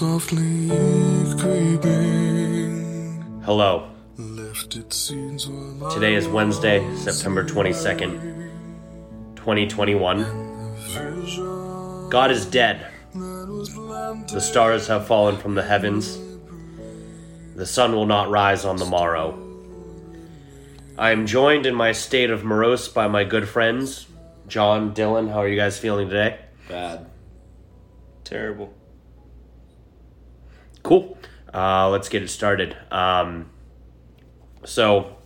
[0.00, 0.68] softly
[1.38, 3.90] creeping Hello.
[4.16, 8.48] left its seeds while Today is Wednesday, September 22nd,
[9.36, 12.08] 2021.
[12.08, 12.86] God is dead.
[13.12, 16.18] The stars have fallen from the heavens.
[17.54, 19.38] The sun will not rise on the morrow.
[20.96, 24.06] I am joined in my state of morose by my good friends,
[24.48, 25.28] John, Dylan.
[25.28, 26.38] How are you guys feeling today?
[26.70, 27.04] Bad.
[28.24, 28.72] Terrible.
[30.82, 31.18] Cool.
[31.52, 32.76] Uh, let's get it started.
[32.90, 33.50] Um,
[34.64, 35.16] so,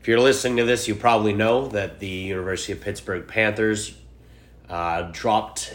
[0.00, 3.96] if you're listening to this, you probably know that the University of Pittsburgh Panthers
[4.68, 5.74] uh, dropped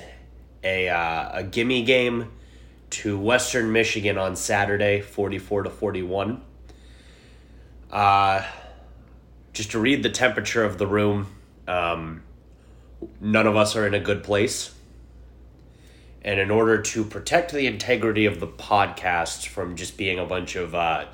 [0.64, 2.32] a, uh, a gimme game
[2.92, 6.42] to Western Michigan on Saturday, 44 to 41.
[7.92, 8.46] Uh,
[9.54, 11.28] just to read the temperature of the room,
[11.68, 12.24] um,
[13.20, 14.74] none of us are in a good place.
[16.24, 20.56] And in order to protect the integrity of the podcast from just being a bunch
[20.56, 21.06] of uh,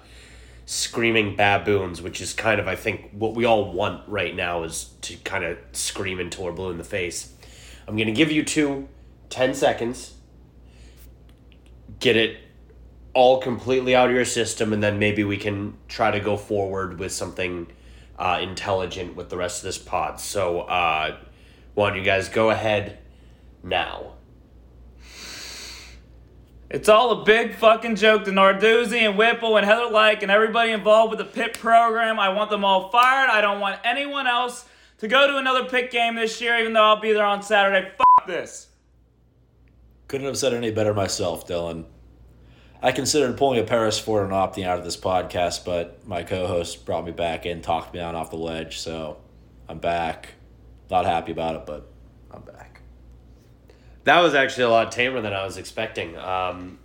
[0.66, 4.92] screaming baboons, which is kind of, I think, what we all want right now is
[5.02, 7.34] to kind of scream until we're blue in the face.
[7.88, 8.90] I'm going to give you two
[9.30, 10.14] 10 seconds,
[12.00, 12.38] get it
[13.14, 17.00] all completely out of your system, and then maybe we can try to go forward
[17.00, 17.68] with something
[18.20, 20.20] uh, intelligent with the rest of this pod.
[20.20, 21.18] So, uh,
[21.76, 23.00] why don't you guys go ahead
[23.64, 24.17] now?
[26.70, 30.72] It's all a big fucking joke to Narduzzi and Whipple and Heather Lyke and everybody
[30.72, 32.20] involved with the Pitt program.
[32.20, 33.30] I want them all fired.
[33.30, 34.66] I don't want anyone else
[34.98, 37.90] to go to another Pitt game this year, even though I'll be there on Saturday.
[37.98, 38.68] Fuck this.
[40.10, 41.86] Couldn't have said any better myself, Dylan.
[42.82, 46.86] I considered pulling a Paris Ford and opting out of this podcast, but my co-host
[46.86, 49.18] brought me back in, talked me down off the ledge, so
[49.70, 50.34] I'm back.
[50.92, 51.88] Not happy about it, but
[52.30, 52.67] I'm back.
[54.08, 56.18] That was actually a lot tamer than I was expecting.
[56.18, 56.80] Um,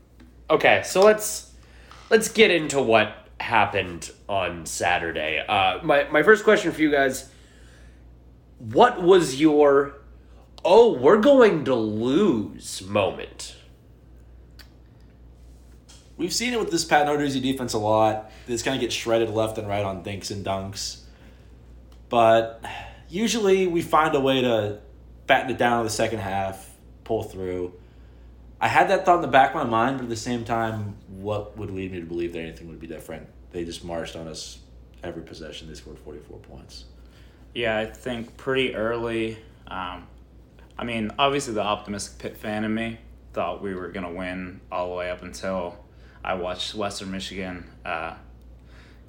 [0.51, 1.53] okay, so let's
[2.11, 5.41] let's get into what happened on Saturday.
[5.49, 7.31] Uh, my my first question for you guys:
[8.59, 9.95] What was your
[10.65, 13.55] oh we're going to lose moment?
[16.17, 18.33] We've seen it with this Pat Narduzzi defense a lot.
[18.49, 21.03] This kind of gets shredded left and right on dinks and dunks.
[22.09, 22.65] But
[23.09, 24.81] usually we find a way to
[25.29, 26.72] batten it down in the second half,
[27.13, 27.75] pull through.
[28.61, 30.97] I had that thought in the back of my mind, but at the same time,
[31.09, 33.27] what would lead me to believe that anything would be different?
[33.51, 34.61] They just marched on us
[35.03, 35.69] every possession.
[35.69, 36.85] They scored 44 points.
[37.55, 39.37] Yeah, I think pretty early.
[39.67, 40.07] Um,
[40.79, 42.99] I mean, obviously, the optimistic Pitt fan in me
[43.35, 45.85] thought we were going to win all the way up until
[46.25, 48.15] I watched Western Michigan uh,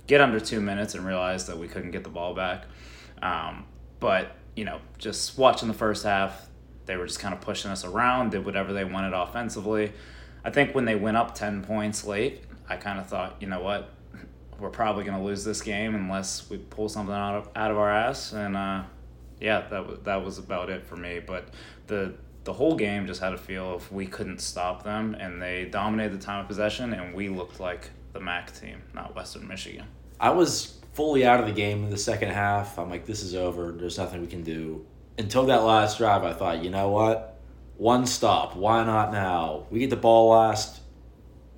[0.07, 2.65] get under two minutes and realized that we couldn't get the ball back.
[3.21, 3.65] Um,
[4.01, 6.49] but, you know, just watching the first half,
[6.85, 9.91] they were just kind of pushing us around, did whatever they wanted offensively.
[10.43, 13.61] I think when they went up 10 points late, I kind of thought, you know
[13.61, 13.89] what,
[14.59, 17.77] we're probably going to lose this game unless we pull something out of, out of
[17.77, 18.33] our ass.
[18.33, 18.83] And uh,
[19.39, 21.19] yeah, that was, that was about it for me.
[21.25, 21.49] But
[21.87, 22.13] the
[22.43, 26.19] the whole game just had a feel of we couldn't stop them, and they dominated
[26.19, 29.85] the time of possession, and we looked like the MAC team, not Western Michigan.
[30.19, 32.77] I was fully out of the game in the second half.
[32.77, 33.71] I'm like, this is over.
[33.71, 34.85] There's nothing we can do.
[35.17, 37.39] Until that last drive, I thought, you know what?
[37.77, 38.55] One stop.
[38.55, 39.65] Why not now?
[39.69, 40.81] We get the ball last.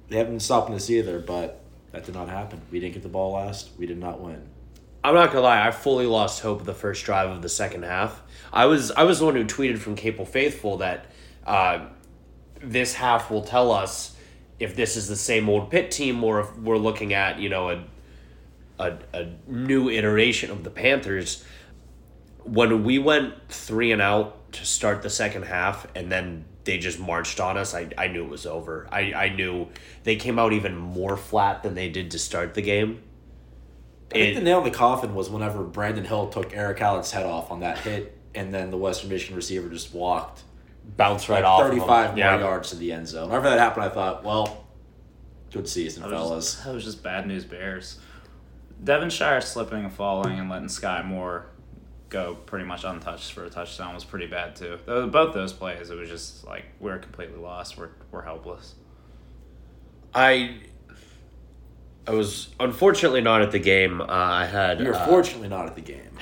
[0.09, 1.61] They haven't been stopping us either, but
[1.91, 2.61] that did not happen.
[2.71, 3.69] We didn't get the ball last.
[3.77, 4.49] We did not win.
[5.05, 7.83] I'm not gonna lie, I fully lost hope of the first drive of the second
[7.83, 8.23] half.
[8.51, 11.05] I was I was the one who tweeted from Capel Faithful that
[11.45, 11.85] uh,
[12.59, 14.15] this half will tell us
[14.59, 17.69] if this is the same old Pitt team or if we're looking at you know
[17.69, 17.83] a
[18.79, 21.45] a, a new iteration of the Panthers.
[22.45, 26.99] When we went three and out to start the second half, and then they just
[26.99, 28.87] marched on us, I, I knew it was over.
[28.91, 29.67] I, I knew
[30.03, 33.01] they came out even more flat than they did to start the game.
[34.11, 37.11] I think It- the nail in the coffin was whenever Brandon Hill took Eric Allen's
[37.11, 40.43] head off on that hit, and then the Western Michigan receiver just walked
[40.97, 41.61] bounced right like off.
[41.61, 42.39] of 35 more Yeah.
[42.39, 43.29] yards to the end zone.
[43.29, 44.65] Whenever that happened, I thought, well,
[45.51, 46.53] good season, That fellas.
[46.53, 47.97] just, that was just bad news Bears.
[48.83, 51.47] Devonshire slipping and falling and letting Skyy Moore
[52.09, 54.79] go pretty much untouched for a touchdown was pretty bad too.
[54.85, 57.77] Those, both those plays, it was just like we're completely lost.
[57.77, 58.75] We're we're helpless.
[60.13, 60.57] I
[62.07, 64.01] I was unfortunately not at the game.
[64.01, 66.17] Uh, I had You're uh, fortunately not at the game.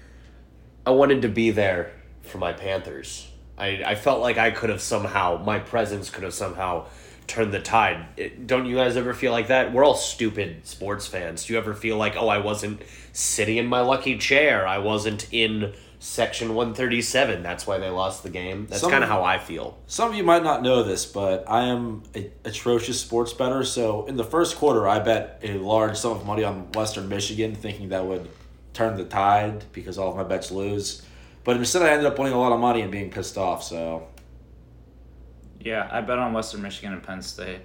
[0.86, 3.28] I wanted to be there for my Panthers.
[3.56, 6.86] I, I felt like I could have somehow my presence could have somehow
[7.26, 8.06] turned the tide.
[8.16, 9.72] It, don't you guys ever feel like that?
[9.72, 11.46] We're all stupid sports fans.
[11.46, 12.82] Do you ever feel like, oh, I wasn't
[13.12, 14.66] sitting in my lucky chair.
[14.66, 17.42] I wasn't in Section 137.
[17.42, 18.66] That's why they lost the game.
[18.68, 19.78] That's kind of how I feel.
[19.86, 23.64] Some of you might not know this, but I am a atrocious sports bettor.
[23.64, 27.54] So in the first quarter, I bet a large sum of money on Western Michigan,
[27.54, 28.28] thinking that would
[28.74, 31.02] turn the tide because all of my bets lose.
[31.44, 33.62] But instead, I ended up winning a lot of money and being pissed off.
[33.62, 34.08] So
[35.64, 37.60] Yeah, I bet on Western Michigan and Penn State.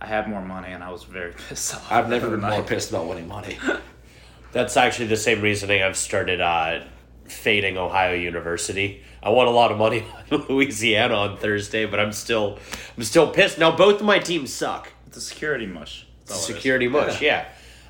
[0.00, 1.90] I had more money and I was very pissed off.
[1.90, 3.58] I've never been more pissed about winning money.
[4.52, 6.84] That's actually the same reasoning I've started uh,
[7.24, 9.02] fading Ohio University.
[9.22, 12.58] I won a lot of money on Louisiana on Thursday, but I'm still
[12.96, 13.58] I'm still pissed.
[13.58, 14.92] Now both of my teams suck.
[15.06, 16.06] It's a security mush.
[16.20, 16.56] That's all it is.
[16.56, 17.46] Security mush, yeah.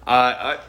[0.06, 0.60] Uh, I,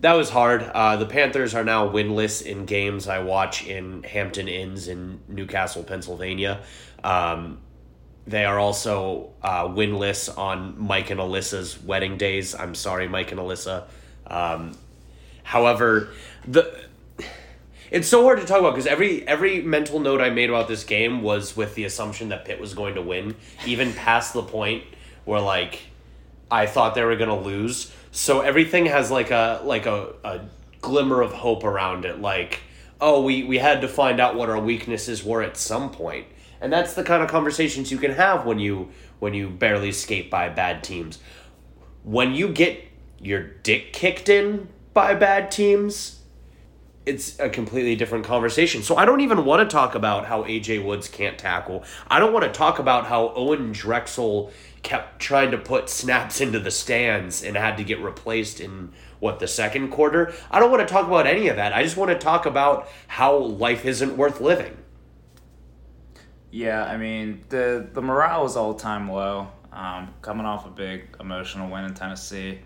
[0.00, 0.62] that was hard.
[0.62, 5.46] Uh, the Panthers are now winless in games I watch in Hampton Inns in New
[5.46, 6.60] Castle, Pennsylvania.
[7.04, 7.58] Um,
[8.26, 12.54] they are also uh, winless on Mike and Alyssa's wedding days.
[12.54, 13.84] I'm sorry, Mike and Alyssa.
[14.26, 14.76] Um,
[15.42, 16.10] however,
[16.46, 16.86] the
[17.90, 20.82] it's so hard to talk about because every every mental note I made about this
[20.82, 23.36] game was with the assumption that Pitt was going to win,
[23.66, 24.84] even past the point
[25.24, 25.80] where like
[26.50, 27.92] I thought they were gonna lose.
[28.10, 30.40] So everything has like a like a, a
[30.80, 32.20] glimmer of hope around it.
[32.20, 32.60] Like,
[32.98, 36.26] oh, we we had to find out what our weaknesses were at some point,
[36.62, 38.88] and that's the kind of conversations you can have when you
[39.18, 41.18] when you barely skate by bad teams.
[42.04, 42.84] When you get
[43.20, 46.20] your dick kicked in by bad teams,
[47.04, 48.82] it's a completely different conversation.
[48.82, 51.84] So I don't even want to talk about how AJ Woods can't tackle.
[52.08, 56.58] I don't want to talk about how Owen Drexel kept trying to put snaps into
[56.60, 60.32] the stands and had to get replaced in what the second quarter.
[60.50, 61.72] I don't want to talk about any of that.
[61.72, 64.76] I just want to talk about how life isn't worth living.
[66.52, 69.48] Yeah, I mean the the morale was all time low.
[69.72, 72.58] Um, coming off a big emotional win in Tennessee,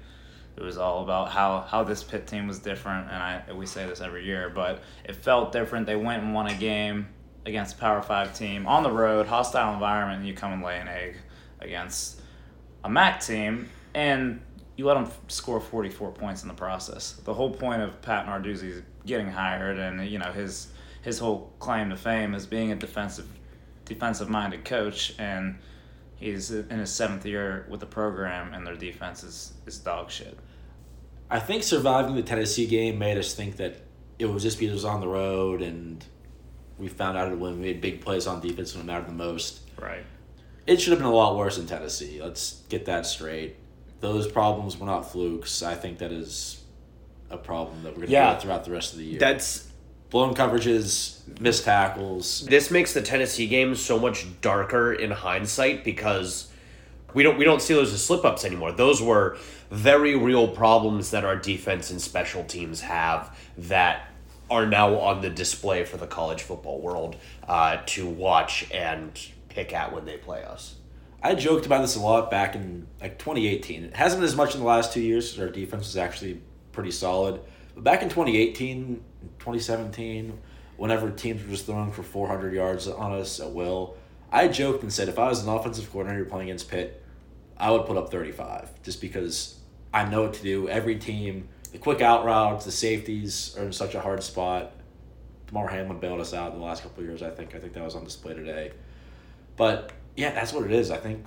[0.56, 3.86] it was all about how, how this Pitt team was different, and I we say
[3.86, 5.86] this every year, but it felt different.
[5.86, 7.06] They went and won a game
[7.44, 10.80] against a Power Five team on the road, hostile environment, and you come and lay
[10.80, 11.18] an egg
[11.60, 12.20] against
[12.82, 14.40] a MAC team, and
[14.76, 17.12] you let them score 44 points in the process.
[17.24, 20.68] The whole point of Pat Narduzzi getting hired, and you know his
[21.02, 23.28] his whole claim to fame is being a defensive
[23.86, 25.58] defensive minded coach, and
[26.16, 30.38] he's in his seventh year with the program, and their defense is, is dog shit.
[31.30, 33.80] I think surviving the Tennessee game made us think that
[34.18, 36.04] it was just because it was on the road and
[36.78, 39.60] we found out when we made big plays on defense when it mattered the most.
[39.80, 40.04] Right.
[40.66, 42.20] It should have been a lot worse in Tennessee.
[42.22, 43.56] Let's get that straight.
[44.00, 45.62] Those problems were not flukes.
[45.62, 46.62] I think that is
[47.30, 48.32] a problem that we're going to Yeah.
[48.32, 49.18] get throughout the rest of the year.
[49.18, 49.65] That's
[50.10, 52.46] blown coverages, missed tackles.
[52.46, 56.50] this makes the Tennessee game so much darker in hindsight because
[57.14, 58.72] we don't we don't see those as slip ups anymore.
[58.72, 59.36] Those were
[59.70, 64.10] very real problems that our defense and special teams have that
[64.50, 67.16] are now on the display for the college football world
[67.48, 70.76] uh, to watch and pick at when they play us.
[71.22, 73.84] I joked about this a lot back in like 2018.
[73.84, 76.92] It hasn't been as much in the last two years our defense is actually pretty
[76.92, 77.40] solid.
[77.74, 79.02] But back in 2018,
[79.38, 80.38] 2017,
[80.76, 83.96] whenever teams were just throwing for 400 yards on us at will,
[84.30, 87.02] I joked and said if I was an offensive coordinator playing against Pitt,
[87.56, 89.58] I would put up 35 just because
[89.94, 90.68] I know what to do.
[90.68, 94.72] Every team, the quick out routes, the safeties are in such a hard spot.
[95.46, 97.54] Damar Hamlin bailed us out in the last couple years, I think.
[97.54, 98.72] I think that was on display today.
[99.56, 100.90] But yeah, that's what it is.
[100.90, 101.24] I think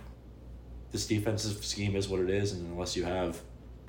[0.91, 3.41] this defensive scheme is what it is, and unless you have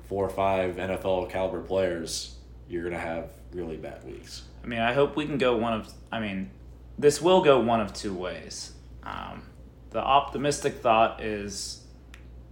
[0.05, 2.35] four or five NFL caliber players,
[2.67, 4.43] you're gonna have really bad weeks.
[4.63, 5.93] I mean, I hope we can go one of.
[6.11, 6.51] I mean,
[6.97, 8.73] this will go one of two ways.
[9.03, 9.43] Um,
[9.89, 11.83] the optimistic thought is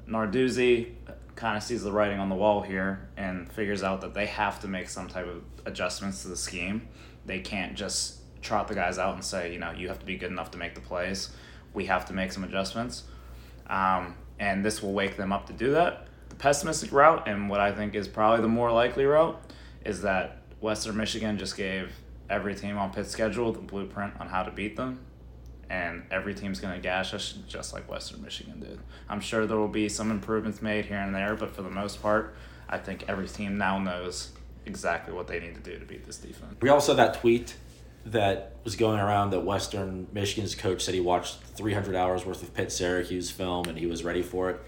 [0.07, 0.93] Narduzzi
[1.35, 4.59] kind of sees the writing on the wall here and figures out that they have
[4.59, 6.87] to make some type of adjustments to the scheme.
[7.25, 10.17] They can't just trot the guys out and say, you know, you have to be
[10.17, 11.29] good enough to make the plays.
[11.73, 13.03] We have to make some adjustments.
[13.67, 16.07] Um, and this will wake them up to do that.
[16.29, 19.39] The pessimistic route, and what I think is probably the more likely route,
[19.85, 21.91] is that Western Michigan just gave
[22.29, 24.99] every team on Pitt's schedule the blueprint on how to beat them,
[25.69, 28.79] and every team's going to gash us just like Western Michigan did.
[29.07, 32.01] I'm sure there will be some improvements made here and there, but for the most
[32.01, 32.35] part,
[32.67, 34.31] I think every team now knows
[34.65, 36.55] exactly what they need to do to beat this defense.
[36.61, 37.55] We also that tweet
[38.05, 42.53] that was going around that Western Michigan's coach said he watched 300 hours worth of
[42.53, 44.61] Pitt Syracuse film and he was ready for it.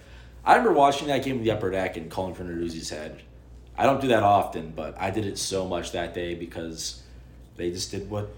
[0.43, 3.21] I remember watching that game in the upper deck and calling for Narduzzi's head.
[3.82, 7.02] I don't do that often, but I did it so much that day because
[7.56, 8.30] they just did what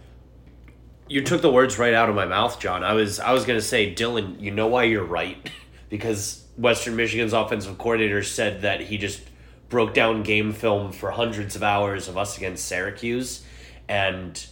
[1.10, 2.82] You took the words right out of my mouth, John.
[2.82, 5.52] I was I was gonna say, Dylan, you know why you're right?
[5.90, 9.22] because Western Michigan's offensive coordinator said that he just
[9.68, 13.44] broke down game film for hundreds of hours of us against Syracuse,
[13.90, 14.46] and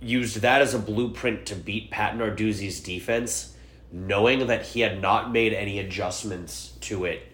[0.00, 3.54] used that as a blueprint to beat Pat Narduzzi's defense,
[3.92, 7.27] knowing that he had not made any adjustments to it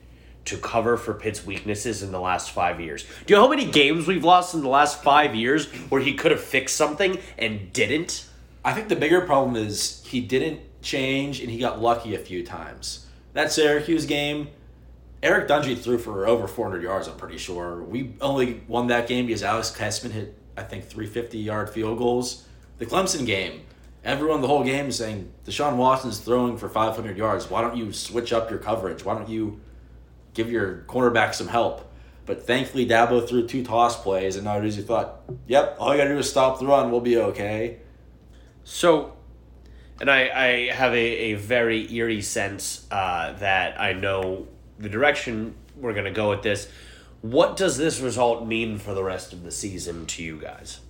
[0.46, 3.04] to cover for Pitt's weaknesses in the last five years.
[3.26, 6.14] Do you know how many games we've lost in the last five years where he
[6.14, 8.26] could have fixed something and didn't?
[8.64, 12.44] I think the bigger problem is he didn't change and he got lucky a few
[12.44, 13.06] times.
[13.32, 14.48] That Syracuse game,
[15.22, 17.82] Eric Dungey threw for over 400 yards, I'm pretty sure.
[17.82, 22.46] We only won that game because Alex Kessman hit, I think, 350 yard field goals.
[22.78, 23.62] The Clemson game,
[24.04, 27.48] everyone the whole game is saying Deshaun Watson's throwing for 500 yards.
[27.48, 29.04] Why don't you switch up your coverage?
[29.04, 29.60] Why don't you
[30.34, 31.90] give your cornerback some help?
[32.26, 36.14] But thankfully, Dabo threw two toss plays, and Narduzzi thought, yep, all you got to
[36.14, 36.90] do is stop the run.
[36.90, 37.78] We'll be okay.
[38.64, 39.14] So,
[40.00, 44.48] and I, I have a, a very eerie sense uh, that I know
[44.78, 46.68] the direction we're going to go with this.
[47.20, 50.80] What does this result mean for the rest of the season to you guys?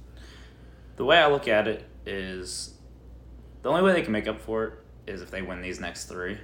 [0.96, 2.74] The way I look at it is
[3.62, 4.72] the only way they can make up for it
[5.06, 6.38] is if they win these next three.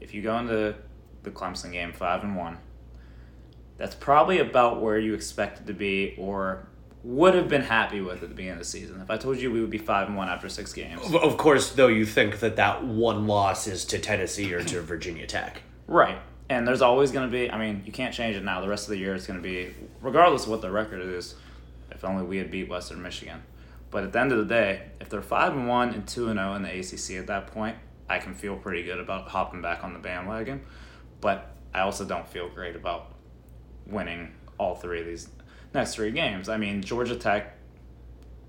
[0.00, 0.76] If you go into
[1.28, 2.58] the Clemson game five and one,
[3.76, 6.66] that's probably about where you expected to be or
[7.04, 9.00] would have been happy with at the beginning of the season.
[9.00, 11.70] If I told you we would be five and one after six games, Of- course,
[11.72, 15.62] though, you think that that one loss is to Tennessee or to Virginia Tech.
[15.86, 16.18] right?
[16.50, 17.50] And there's always going to be.
[17.50, 18.62] I mean, you can't change it now.
[18.62, 21.34] The rest of the year it's going to be, regardless of what the record is.
[21.90, 23.42] If only we had beat Western Michigan.
[23.90, 26.38] But at the end of the day, if they're five and one and two and
[26.38, 27.76] zero in the ACC at that point,
[28.08, 30.62] I can feel pretty good about hopping back on the bandwagon.
[31.20, 33.14] But I also don't feel great about
[33.86, 35.28] winning all three of these
[35.74, 36.48] next three games.
[36.48, 37.54] I mean, Georgia Tech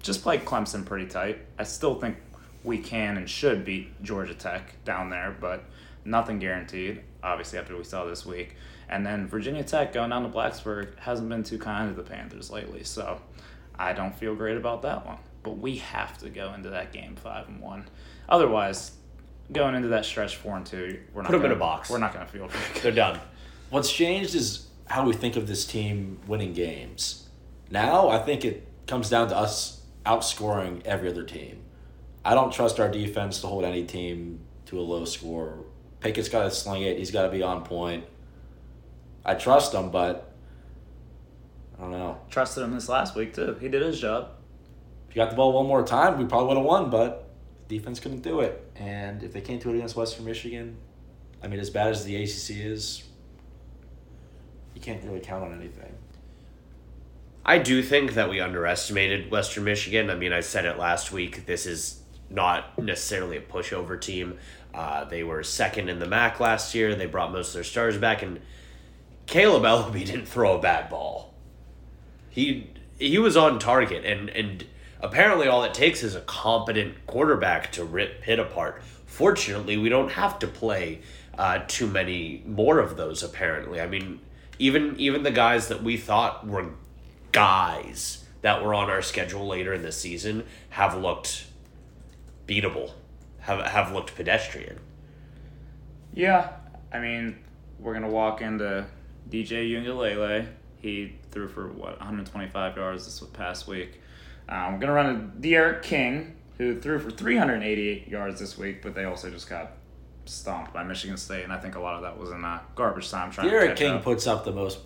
[0.01, 1.39] just played Clemson pretty tight.
[1.57, 2.17] I still think
[2.63, 5.63] we can and should beat Georgia Tech down there, but
[6.05, 7.01] nothing guaranteed.
[7.23, 8.55] Obviously, after we saw this week,
[8.87, 12.49] and then Virginia Tech going down to Blacksburg hasn't been too kind to the Panthers
[12.49, 13.21] lately, so
[13.77, 15.17] I don't feel great about that one.
[15.43, 17.87] But we have to go into that game five and one.
[18.27, 18.91] Otherwise,
[19.51, 21.89] going into that stretch four and two, we're not Put 'em in gonna, a box.
[21.89, 22.59] We're not going to feel good.
[22.81, 23.19] They're done.
[23.69, 27.27] What's changed is how we think of this team winning games.
[27.69, 31.61] Now, I think it comes down to us outscoring every other team.
[32.25, 35.65] I don't trust our defense to hold any team to a low score.
[35.99, 36.97] Pickett's got to sling it.
[36.97, 38.05] He's got to be on point.
[39.25, 40.31] I trust him, but
[41.77, 42.19] I don't know.
[42.29, 43.57] Trusted him this last week too.
[43.59, 44.31] He did his job.
[45.09, 47.28] If you got the ball one more time, we probably would have won, but
[47.69, 48.61] defense couldn't do it.
[48.75, 50.75] And if they can't do it against Western Michigan,
[51.41, 53.03] I mean, as bad as the ACC is,
[54.73, 55.93] you can't really count on anything.
[57.45, 60.09] I do think that we underestimated Western Michigan.
[60.09, 61.45] I mean, I said it last week.
[61.45, 64.37] This is not necessarily a pushover team.
[64.73, 66.93] Uh, they were second in the MAC last year.
[66.93, 68.39] They brought most of their stars back, and
[69.25, 71.33] Kaleb Eleby didn't throw a bad ball.
[72.29, 74.65] He he was on target, and and
[75.01, 78.81] apparently all it takes is a competent quarterback to rip Pitt apart.
[79.05, 81.01] Fortunately, we don't have to play
[81.37, 83.23] uh, too many more of those.
[83.23, 84.19] Apparently, I mean,
[84.59, 86.71] even even the guys that we thought were
[87.31, 91.45] guys that were on our schedule later in the season have looked
[92.47, 92.91] beatable,
[93.39, 94.79] have have looked pedestrian.
[96.13, 96.51] Yeah,
[96.91, 97.37] I mean,
[97.79, 98.85] we're gonna walk into
[99.29, 100.47] DJ Uiagalelei.
[100.81, 104.01] He threw for what 125 yards this past week.
[104.49, 108.95] Um, we're gonna run a D'Eriq King, who threw for 388 yards this week, but
[108.95, 109.73] they also just got
[110.25, 113.09] stomped by Michigan State, and I think a lot of that was in uh, garbage
[113.09, 114.03] time trying to D'Eriq catch King up.
[114.03, 114.79] puts up the most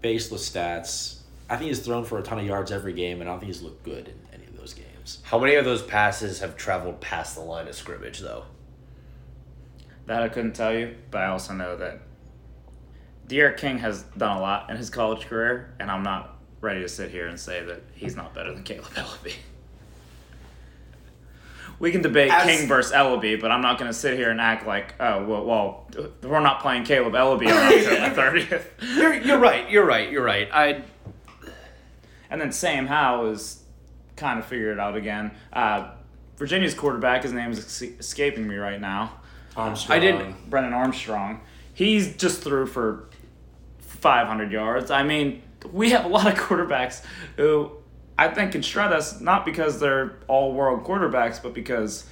[0.00, 1.20] baseless stats.
[1.48, 3.52] I think he's thrown for a ton of yards every game, and I don't think
[3.52, 5.20] he's looked good in any of those games.
[5.24, 8.44] How many of those passes have traveled past the line of scrimmage, though?
[10.06, 12.00] That I couldn't tell you, but I also know that
[13.28, 16.33] D'Eriq King has done a lot in his college career, and I'm not
[16.64, 19.34] ready to sit here and say that he's not better than Kaleb Eleby.
[21.78, 24.40] We can debate As- King versus Eleby, but I'm not going to sit here and
[24.40, 25.90] act like, oh, well, well
[26.22, 28.64] we're not playing Kaleb Eleby on October 30th.
[28.96, 29.68] You're you're right.
[29.70, 30.10] You're right.
[30.10, 30.48] You're right.
[30.52, 30.82] I
[32.30, 33.62] And then Sam Howell is
[34.16, 35.32] kind of figured it out again.
[35.52, 35.90] Uh,
[36.36, 39.20] Virginia's quarterback, his name is escaping me right now.
[39.56, 39.96] Armstrong.
[39.96, 41.40] I didn't- Brennan Armstrong.
[41.74, 43.08] He's just threw for
[43.80, 44.90] 500 yards.
[44.92, 45.42] I mean,
[45.72, 47.02] we have a lot of quarterbacks
[47.36, 47.72] who
[48.18, 52.04] I think can shred us, not because they're all world quarterbacks, but because,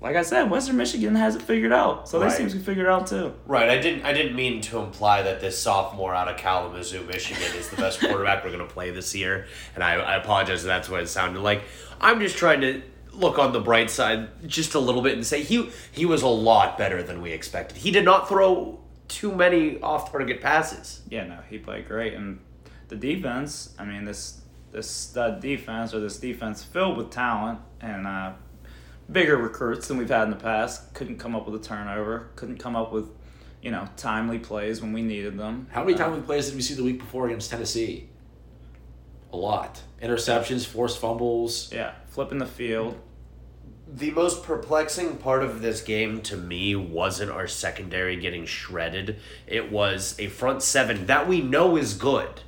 [0.00, 2.08] like I said, Western Michigan has it figured out.
[2.08, 2.30] So Right.
[2.30, 3.32] they seem to figure it out too.
[3.46, 3.68] right.
[3.70, 4.04] I didn't.
[4.04, 8.00] I didn't mean to imply that this sophomore out of Kalamazoo, Michigan, is the best
[8.00, 9.46] quarterback we're going to play this year.
[9.74, 10.60] And I, I apologize.
[10.60, 11.62] if That's what it sounded like.
[12.00, 12.82] I'm just trying to
[13.12, 16.28] look on the bright side just a little bit and say he he was a
[16.28, 17.78] lot better than we expected.
[17.78, 21.00] He did not throw too many off target passes.
[21.08, 22.12] Yeah, no, he played great.
[22.12, 22.38] And
[22.88, 24.40] the defense, I mean, this
[24.72, 28.32] this stud defense or this defense filled with talent and uh,
[29.10, 30.92] bigger recruits than we've had in the past.
[30.92, 32.30] Couldn't come up with a turnover.
[32.36, 33.08] Couldn't come up with,
[33.62, 35.68] you know, timely plays when we needed them.
[35.70, 38.08] How many Uh, timely plays did we see the week before against Tennessee?
[39.32, 39.82] A lot.
[40.02, 41.72] Interceptions, forced fumbles.
[41.72, 42.98] Yeah, flipping the field.
[43.88, 49.20] The most perplexing part of this game to me wasn't our secondary getting shredded.
[49.46, 52.40] It was a front seven that we know is good,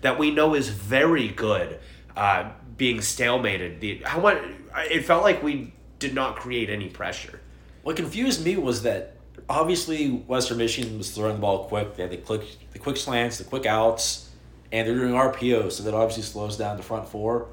[0.00, 1.78] that we know is very good,
[2.16, 3.80] uh, being stalemated.
[3.80, 4.42] The how much
[4.90, 7.40] it felt like we did not create any pressure.
[7.82, 9.16] What confused me was that
[9.48, 11.96] obviously Western Michigan was throwing the ball quick.
[11.96, 14.30] They had the quick, the quick slants, the quick outs,
[14.72, 17.48] and they're doing RPO, so that obviously slows down the front four.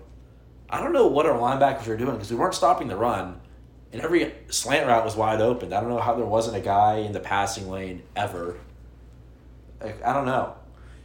[0.70, 3.40] I don't know what our linebackers were doing because we weren't stopping the run,
[3.92, 5.72] and every slant route was wide open.
[5.72, 8.58] I don't know how there wasn't a guy in the passing lane ever.
[9.80, 10.56] Like, I don't know.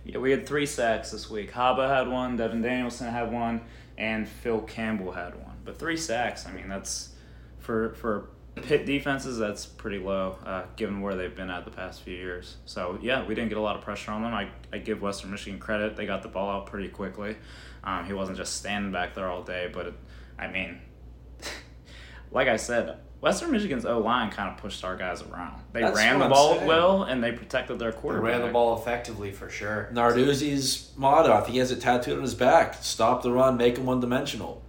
[0.09, 1.53] Yeah, we had three sacks this week.
[1.53, 3.61] Haba had one, Devin Danielson had one,
[3.99, 5.59] and Phil Campbell had one.
[5.67, 7.11] But three sacks, I mean, that's
[7.59, 12.03] for for Pitt defenses, that's pretty low, uh, given where they've been at the past
[12.03, 12.57] few years.
[12.65, 14.33] So yeah, we didn't get a lot of pressure on them.
[14.33, 17.37] I, I give Western Michigan credit; they got the ball out pretty quickly.
[17.85, 19.95] Um, he wasn't just standing back there all day, but it,
[20.39, 20.81] I mean,
[22.31, 22.97] like I said.
[23.21, 25.61] Western Michigan's O line kind of pushed our guys around.
[25.73, 26.67] They That's ran the I'm ball saying.
[26.69, 28.33] well and they protected their quarterback.
[28.33, 29.89] They ran the ball effectively for sure.
[29.93, 33.77] Narduzzi's motto, I think he has it tattooed on his back stop the run, make
[33.77, 34.63] him one dimensional.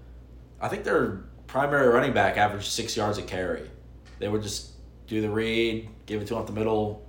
[0.59, 3.69] I think their primary running back averaged six yards a carry.
[4.17, 4.71] They would just
[5.07, 7.07] do the read, give it to him up the middle,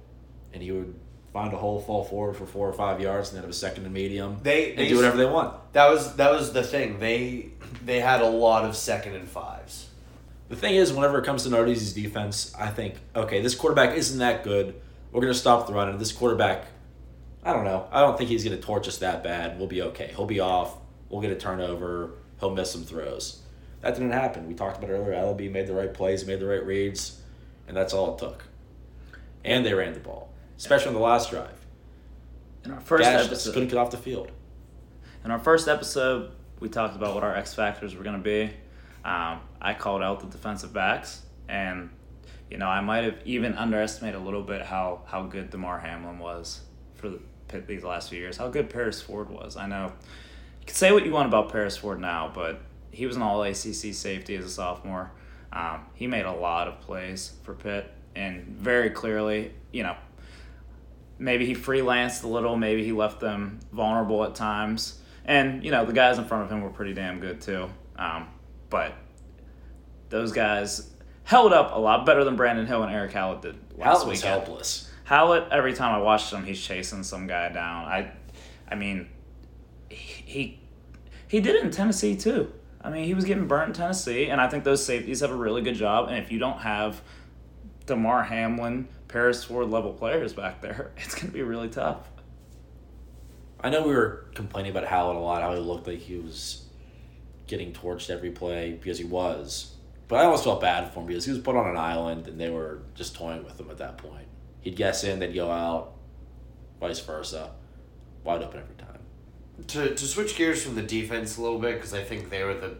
[0.52, 0.94] and he would
[1.32, 3.84] find a hole, fall forward for four or five yards, and then have a second
[3.84, 4.38] and medium.
[4.42, 5.72] They- and they- do whatever they want.
[5.72, 6.98] That was that was the thing.
[6.98, 7.50] They
[7.84, 9.86] they had a lot of second and fives.
[10.50, 14.18] The thing is, whenever it comes to Narduzzi's defense, I think, okay, this quarterback isn't
[14.18, 14.74] that good.
[15.12, 16.66] We're going to stop the run, and this quarterback,
[17.44, 17.86] I don't know.
[17.92, 19.58] I don't think he's going to torch us that bad.
[19.58, 20.08] We'll be okay.
[20.08, 20.76] He'll be off.
[21.08, 22.14] We'll get a turnover.
[22.40, 23.42] He'll miss some throws.
[23.80, 24.48] That didn't happen.
[24.48, 25.12] We talked about it earlier.
[25.12, 27.22] LB made the right plays, made the right reads,
[27.68, 28.42] and that's all it took.
[29.44, 31.64] And they ran the ball, especially on the last drive.
[32.64, 34.32] In our first Gashed us, episode, couldn't get off the field.
[35.24, 38.50] In our first episode, we talked about what our X factors were going to be.
[39.04, 41.90] Um, I called out the defensive backs, and
[42.50, 46.18] you know I might have even underestimated a little bit how how good Damar Hamlin
[46.18, 46.60] was
[46.94, 48.36] for the Pitt these last few years.
[48.36, 49.56] How good Paris Ford was.
[49.56, 49.92] I know
[50.60, 52.60] you can say what you want about Paris Ford now, but
[52.90, 55.10] he was an All ACC safety as a sophomore.
[55.52, 59.96] Um, he made a lot of plays for Pitt, and very clearly, you know,
[61.18, 64.98] maybe he freelanced a little, maybe he left them vulnerable at times.
[65.24, 67.68] And, you know, the guys in front of him were pretty damn good too.
[67.96, 68.28] Um,
[68.70, 68.94] but
[70.08, 70.90] those guys
[71.24, 74.18] held up a lot better than Brandon Hill and Eric Hallett did last Hallett was
[74.22, 74.42] weekend.
[74.42, 74.90] helpless.
[75.04, 77.84] Hallett, every time I watched him, he's chasing some guy down.
[77.86, 78.12] I,
[78.68, 79.08] I mean,
[79.88, 80.60] he
[81.28, 82.52] he did it in Tennessee too.
[82.82, 85.36] I mean, he was getting burnt in Tennessee, and I think those safeties have a
[85.36, 86.08] really good job.
[86.08, 87.02] And if you don't have
[87.86, 92.08] Damar Hamlin, Paris Ford level players back there, it's going to be really tough.
[93.60, 96.59] I know we were complaining about Howard a lot, how he looked like he was
[97.50, 99.74] getting torched every play because he was.
[100.08, 102.40] But I almost felt bad for him because he was put on an island and
[102.40, 104.26] they were just toying with him at that point.
[104.60, 105.92] He'd guess in, they'd go out,
[106.80, 107.50] vice versa.
[108.24, 109.00] Wide open every time.
[109.68, 112.54] to, to switch gears from the defense a little bit because I think they were
[112.54, 112.76] the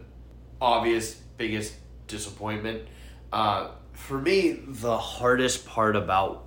[0.59, 1.75] obvious biggest
[2.07, 2.83] disappointment.
[3.31, 6.45] Uh, for me, the hardest part about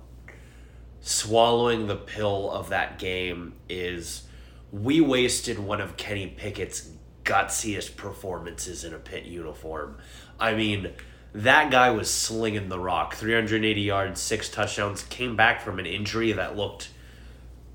[1.01, 4.23] swallowing the pill of that game is
[4.71, 6.89] we wasted one of Kenny Pickett's
[7.25, 9.97] gutsiest performances in a Pitt uniform.
[10.39, 10.93] I mean,
[11.33, 13.15] that guy was slinging the rock.
[13.15, 16.89] 380 yards, six touchdowns, came back from an injury that looked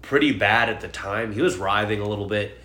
[0.00, 1.32] pretty bad at the time.
[1.32, 2.58] He was writhing a little bit.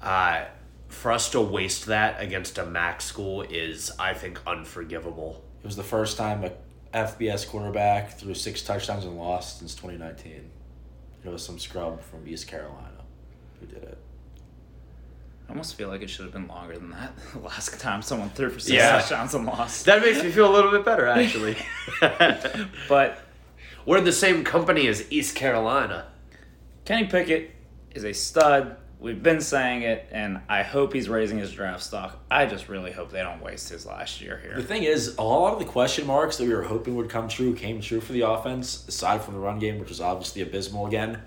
[0.00, 0.46] Uh,
[0.88, 5.44] for us to waste that against a MAC school is, I think, unforgivable.
[5.62, 6.52] It was the first time a
[6.92, 10.50] FBS quarterback threw six touchdowns and lost since 2019.
[11.24, 13.04] It was some scrub from East Carolina
[13.60, 13.98] who did it.
[15.50, 17.12] I almost feel like it should have been longer than that.
[17.32, 18.92] The last time someone threw for six Yeah.
[19.00, 19.84] touchdowns and lost.
[19.86, 21.56] That makes me feel a little bit better, actually.
[22.88, 23.18] But
[23.84, 26.06] We're the same company as East Carolina.
[26.84, 27.50] Kenny Pickett
[27.96, 28.76] is a stud.
[29.00, 32.20] We've been saying it, and I hope he's raising his draft stock.
[32.30, 34.54] I just really hope they don't waste his last year here.
[34.54, 37.26] The thing is, a lot of the question marks that we were hoping would come
[37.26, 40.86] true came true for the offense, aside from the run game, which was obviously abysmal
[40.86, 41.22] again.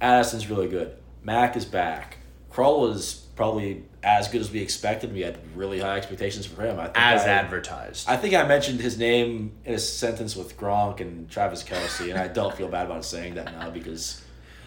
[0.00, 0.94] Addison's really good.
[1.22, 2.18] Mack is back.
[2.52, 5.12] Krull was probably as good as we expected.
[5.12, 6.80] We had really high expectations for him.
[6.80, 8.08] I think As I, advertised.
[8.08, 12.18] I think I mentioned his name in a sentence with Gronk and Travis Kelce, and
[12.18, 14.20] I don't feel bad about saying that now because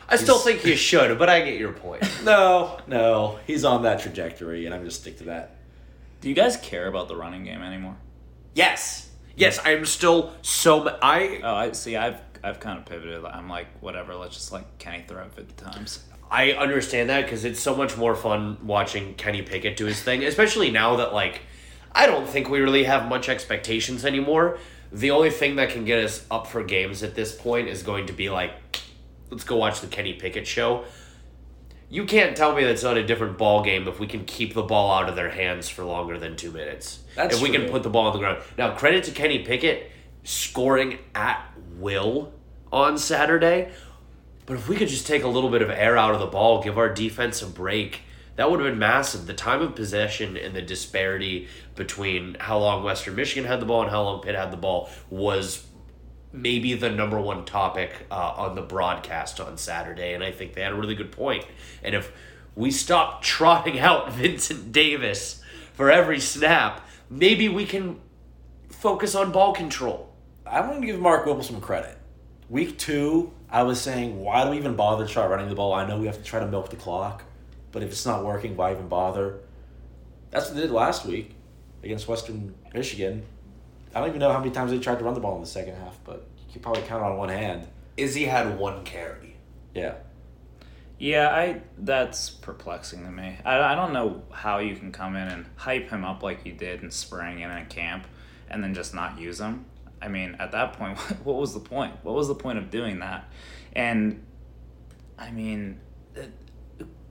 [0.08, 2.04] I still think you should, but I get your point.
[2.24, 5.58] No, no, he's on that trajectory, and I'm just stick to that.
[6.22, 7.98] Do you guys care about the running game anymore?
[8.54, 10.98] yes, yes, I'm still so.
[11.02, 11.98] I Oh, I see.
[11.98, 13.26] I've I've kind of pivoted.
[13.26, 14.16] I'm like, whatever.
[14.16, 16.06] Let's just like Kenny throw it fifty times.
[16.32, 20.24] I understand that because it's so much more fun watching Kenny Pickett do his thing,
[20.24, 21.42] especially now that like
[21.92, 24.58] I don't think we really have much expectations anymore.
[24.94, 28.08] The only thing that can get us up for games at this point is going
[28.08, 28.52] to be like,
[29.30, 30.86] let's go watch the Kenny Pickett show.
[31.90, 34.64] You can't tell me that's not a different ball game if we can keep the
[34.64, 37.00] ball out of their hands for longer than two minutes.
[37.16, 38.42] That's if we can put the ball on the ground.
[38.58, 39.92] Now, credit to Kenny Pickett
[40.24, 41.46] scoring at
[41.78, 42.34] will
[42.72, 43.72] on Saturday.
[44.52, 46.62] But if we could just take a little bit of air out of the ball,
[46.62, 48.02] give our defense a break,
[48.36, 49.26] that would have been massive.
[49.26, 53.84] The time of possession and the disparity between how long Western Michigan had the ball
[53.84, 55.66] and how long Pitt had the ball was
[56.34, 60.14] maybe the number one topic uh, on the broadcast on Saturday.
[60.14, 61.46] And I think they had a really good point.
[61.82, 62.12] And if
[62.54, 68.02] we stop trotting out Vincent Davis for every snap, maybe we can
[68.70, 70.14] focus on ball control.
[70.46, 71.98] I want to give Mark Whipple some credit.
[72.50, 75.74] Week two, I was saying, why do we even bother to try running the ball?
[75.74, 77.24] I know we have to try to milk the clock,
[77.72, 79.40] but if it's not working, why even bother?
[80.30, 81.36] That's what they did last week
[81.84, 83.24] against Western Michigan.
[83.94, 85.48] I don't even know how many times they tried to run the ball in the
[85.48, 87.68] second half, but you could probably count on one hand.
[87.98, 89.36] Izzy had one carry.
[89.76, 89.96] Yeah.
[90.98, 93.38] Yeah, I that's perplexing to me.
[93.44, 96.54] I, I don't know how you can come in and hype him up like you
[96.54, 98.06] did in spring and in camp,
[98.50, 99.66] and then just not use him.
[100.02, 101.94] I mean, at that point, what was the point?
[102.04, 103.30] What was the point of doing that?
[103.74, 104.24] And
[105.18, 105.80] I mean,
[106.18, 106.22] uh,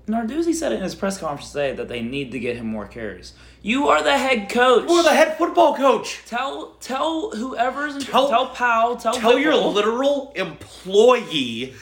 [0.06, 2.86] Narduzzi said it in his press conference today that they need to get him more
[2.88, 3.32] carries.
[3.62, 4.88] You are the head coach.
[4.88, 6.22] We're the head football coach.
[6.26, 11.74] Tell tell whoever's in Tell- tell, tell Powell tell Tell your literal employee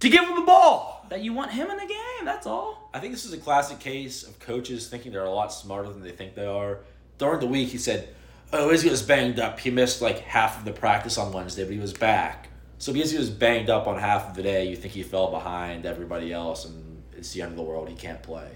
[0.00, 1.04] to give him the ball.
[1.10, 2.24] that you want him in the game.
[2.24, 2.90] That's all.
[2.94, 6.02] I think this is a classic case of coaches thinking they're a lot smarter than
[6.02, 6.78] they think they are.
[7.18, 8.08] During the week, he said,
[8.56, 9.60] "Oh, Izzy was banged up.
[9.60, 12.48] He missed like half of the practice on Wednesday, but he was back.
[12.78, 15.30] So because he was banged up on half of the day, you think he fell
[15.30, 17.88] behind everybody else, and it's the end of the world.
[17.88, 18.50] He can't play.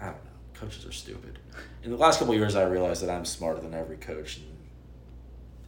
[0.00, 0.30] I don't know.
[0.54, 1.38] Coaches are stupid.
[1.82, 4.38] In the last couple of years, I realized that I'm smarter than every coach.
[4.38, 4.46] And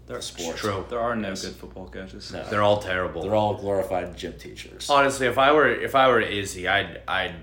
[0.06, 0.60] There, Sports.
[0.60, 0.84] True.
[0.88, 2.32] there are no good football coaches.
[2.32, 2.44] No.
[2.48, 3.22] They're all terrible.
[3.22, 4.88] they're all glorified gym teachers.
[4.90, 7.34] Honestly, if I were if I were Izzy, I'd I'd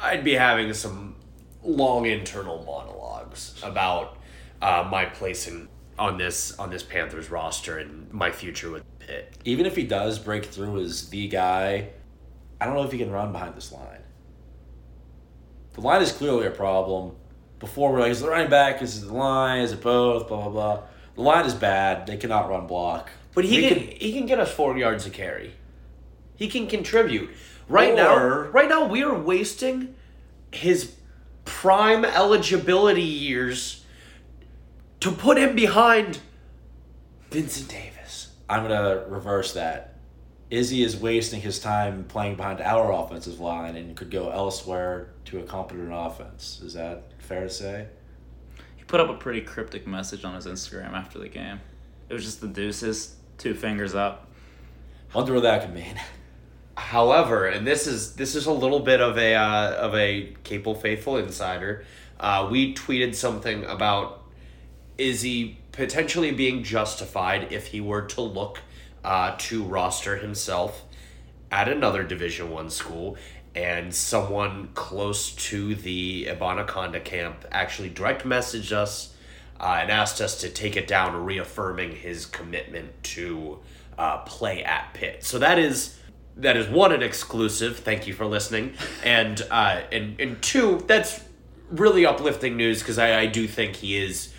[0.00, 1.16] I'd be having some
[1.62, 4.18] long internal monologues about
[4.64, 9.36] uh, my place in on this on this Panthers roster and my future with Pitt.
[9.44, 11.90] even if he does break through as the guy,
[12.60, 14.00] I don't know if he can run behind this line.
[15.74, 17.14] The line is clearly a problem.
[17.60, 18.82] Before we're like, is the running back?
[18.82, 19.60] Is it the line?
[19.60, 20.28] Is it both?
[20.28, 20.82] Blah blah blah.
[21.14, 22.06] The line is bad.
[22.06, 23.10] They cannot run block.
[23.34, 25.52] But he We can he can get us four yards a carry.
[26.36, 27.30] He can contribute.
[27.68, 29.94] Right now, right now we are wasting
[30.50, 30.96] his
[31.44, 33.83] prime eligibility years
[35.04, 36.18] to put him behind
[37.30, 38.32] Vincent Davis.
[38.48, 39.98] I'm gonna reverse that.
[40.48, 45.40] Izzy is wasting his time playing behind our offensive line and could go elsewhere to
[45.40, 46.62] a competent offense.
[46.64, 47.88] Is that fair to say?
[48.76, 51.60] He put up a pretty cryptic message on his Instagram after the game.
[52.08, 54.30] It was just the deuces, two fingers up.
[55.12, 56.00] Wonder what that could mean.
[56.78, 60.74] However, and this is this is a little bit of a uh, of a Capel
[60.74, 61.84] faithful insider.
[62.18, 64.23] Uh, we tweeted something about
[64.98, 68.60] Izzy potentially being justified if he were to look
[69.04, 70.84] uh, to roster himself
[71.50, 73.16] at another Division One school,
[73.54, 79.14] and someone close to the Abanikanda camp actually direct messaged us
[79.60, 83.60] uh, and asked us to take it down, reaffirming his commitment to
[83.96, 85.24] uh, play at Pitt.
[85.24, 85.98] So that is
[86.36, 87.78] that is one an exclusive.
[87.78, 91.22] Thank you for listening, and uh, and and two that's
[91.70, 94.33] really uplifting news because I, I do think he is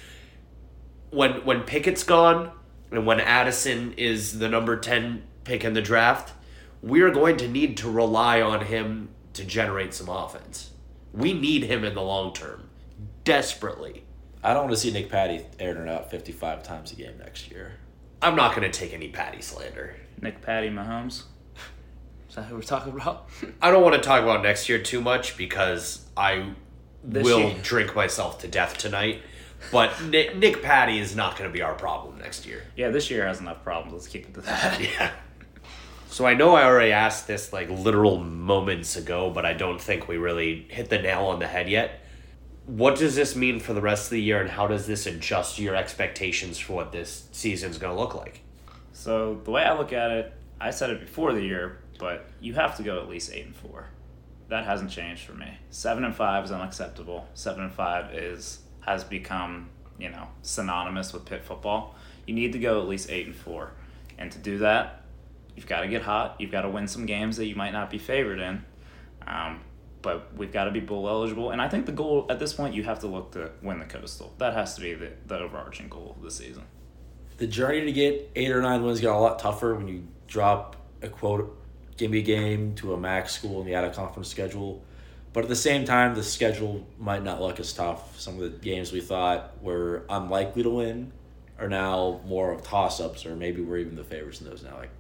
[1.16, 2.52] when when Pickett's gone
[2.92, 6.34] and when Addison is the number 10 pick in the draft,
[6.82, 10.72] we're going to need to rely on him to generate some offense.
[11.14, 12.70] We need him in the long term
[13.24, 14.04] desperately.
[14.44, 17.50] I don't want to see Nick Patti airing it out 55 times a game next
[17.50, 17.74] year.
[18.22, 19.96] I'm not going to take any Patti slander.
[20.22, 21.24] Nick Patti Mahomes.
[22.30, 23.28] Is that who we're talking about?
[23.62, 26.52] I don't want to talk about next year too much because I
[27.04, 29.22] This will year- drink myself to death tonight.
[29.72, 32.64] But Nick, Nick Patti is not going to be our problem next year.
[32.76, 33.94] yeah, this year has enough problems.
[33.94, 34.80] Let's keep it to that.
[34.82, 35.12] Yeah.
[36.10, 40.08] So I know I already asked this like literal moments ago, but I don't think
[40.08, 42.00] we really hit the nail on the head yet.
[42.68, 45.60] What does this mean for the rest of the year, and how does this adjust
[45.60, 48.42] your expectations for what this season's going to look like?
[48.94, 51.80] So the way I look at it, I said it before the year.
[52.00, 53.88] but you have to go at least eight and four.
[54.48, 55.58] That hasn't changed for me.
[55.70, 57.28] Seven and five is unacceptable.
[57.34, 61.96] Seven and five is has become you know synonymous with Pitt football.
[62.26, 63.72] You need to go at least eight and four,
[64.18, 65.04] and to do that,
[65.56, 66.36] you've got to get hot.
[66.40, 68.66] You've got to win some games that you might not be favored in.
[69.28, 69.62] Um,
[70.02, 72.76] but we've got to be bowl eligible, and I think the goal at this point
[72.76, 74.34] you have to look to win the coastal.
[74.38, 76.64] That has to be the, the overarching goal of the season.
[77.38, 80.76] The journey to get eight or nine wins got a lot tougher when you drop
[81.02, 81.60] a quote
[81.98, 84.84] give me a game to a MAC school in the out of conference schedule.
[85.36, 88.18] But at the same time, the schedule might not look as tough.
[88.18, 91.12] Some of the games we thought were unlikely to win
[91.60, 94.78] are now more of toss ups, or maybe we're even the favorites in those now.
[94.78, 94.92] Like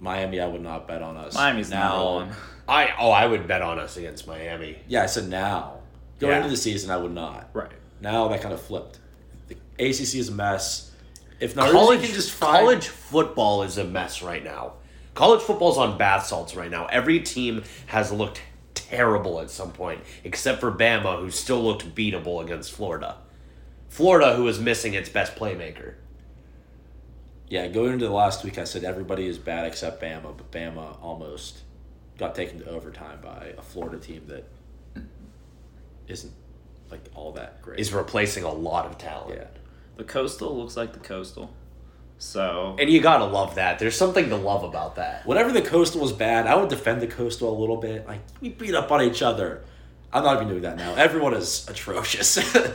[0.00, 1.34] Miami, I would not bet on us.
[1.34, 1.88] Miami's now.
[1.88, 2.36] number one.
[2.68, 4.80] I oh I would bet on us against Miami.
[4.86, 5.78] Yeah, I said now.
[6.18, 6.38] Going Yeah.
[6.40, 7.48] into the season, I would not.
[7.54, 7.72] Right.
[8.02, 8.98] Now that kind of flipped.
[9.48, 10.92] The ACC is a mess.
[11.40, 14.74] If Narduzzi college can just find college football is a mess right now.
[15.14, 16.84] College football's on bath salts right now.
[16.84, 18.42] Every team has looked
[18.88, 23.16] terrible at some point, except for Bama, who still looked beatable against Florida.
[23.88, 25.94] Florida, who was missing its best playmaker.
[27.48, 30.96] Yeah, going into the last week, I said everybody is bad except Bama, but Bama
[31.02, 31.60] almost
[32.18, 34.44] got taken to overtime by a Florida team that
[36.08, 36.32] isn't
[36.90, 37.78] like all that great.
[37.78, 39.36] Is replacing a lot of talent.
[39.36, 39.46] yeah.
[39.96, 41.54] The coastal looks like the coastal.
[42.18, 43.78] So And you gotta love that.
[43.78, 45.26] There's something to love about that.
[45.26, 48.06] Whenever the coastal was bad, I would defend the coastal a little bit.
[48.06, 49.62] Like we beat up on each other.
[50.12, 50.94] I'm not even doing that now.
[50.94, 52.38] Everyone is atrocious.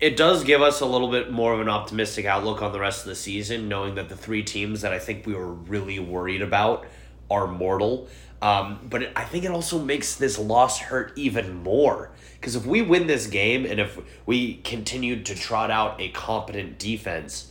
[0.00, 3.00] It does give us a little bit more of an optimistic outlook on the rest
[3.00, 6.40] of the season, knowing that the three teams that I think we were really worried
[6.40, 6.86] about
[7.30, 8.08] are mortal.
[8.40, 12.12] Um, but it, I think it also makes this loss hurt even more.
[12.40, 16.78] Because if we win this game and if we continued to trot out a competent
[16.78, 17.49] defense,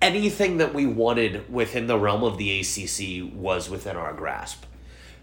[0.00, 4.64] anything that we wanted within the realm of the ACC was within our grasp.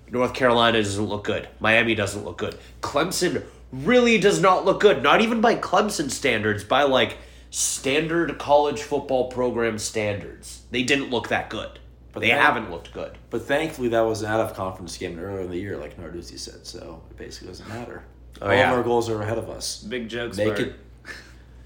[0.09, 1.47] North Carolina doesn't look good.
[1.59, 2.57] Miami doesn't look good.
[2.81, 5.01] Clemson really does not look good.
[5.01, 7.17] Not even by Clemson standards, by like
[7.49, 10.61] standard college football program standards.
[10.71, 11.79] They didn't look that good.
[12.11, 13.17] But they they- haven't looked good.
[13.29, 16.37] but thankfully, that was an out of conference game earlier in the year, like Narduzzi
[16.39, 16.65] said.
[16.65, 18.03] So it basically doesn't matter.
[18.41, 18.71] Oh, all yeah.
[18.71, 19.83] of our goals are ahead of us.
[19.83, 20.37] big jokes.
[20.37, 20.75] Make it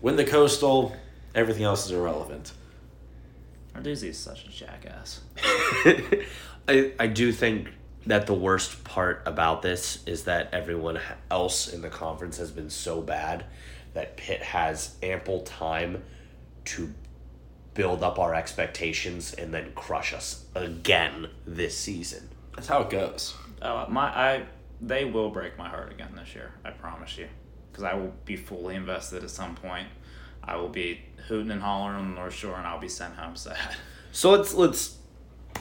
[0.02, 0.96] win the coastal.
[1.36, 2.52] Everything else is irrelevant.
[3.80, 5.22] Arduzzi is such a jackass.
[6.68, 7.70] I, I do think
[8.06, 11.00] that the worst part about this is that everyone
[11.32, 13.46] else in the conference has been so bad
[13.94, 16.04] that Pitt has ample time
[16.66, 16.94] to
[17.74, 22.30] build up our expectations and then crush us again this season.
[22.56, 23.36] That's how it goes.
[23.62, 24.46] Uh, my I
[24.82, 26.52] they will break my heart again this year.
[26.64, 27.28] I promise you,
[27.72, 29.88] because I will be fully invested at some point.
[30.44, 33.36] I will be hooting and hollering on the North Shore, and I'll be sent home
[33.36, 33.76] sad.
[34.12, 34.98] So let's let's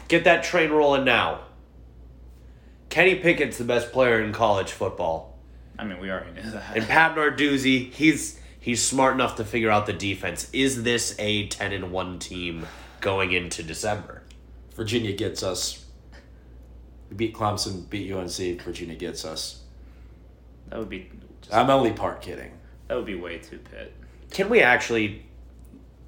[0.09, 1.41] get that train rolling now.
[2.89, 5.39] Kenny Pickett's the best player in college football.
[5.79, 6.77] I mean, we already knew that.
[6.77, 10.49] And Pat Narduzzi, he's he's smart enough to figure out the defense.
[10.53, 12.67] Is this a ten and one team
[13.01, 14.23] going into December?
[14.75, 15.85] Virginia gets us.
[17.11, 18.63] We beat Clemson, beat UNC.
[18.63, 19.63] Virginia gets us.
[20.69, 21.11] That would be
[21.43, 22.53] just, I'm only part kidding.
[22.87, 23.95] that would be way too Pitt.
[24.31, 25.27] Can we actually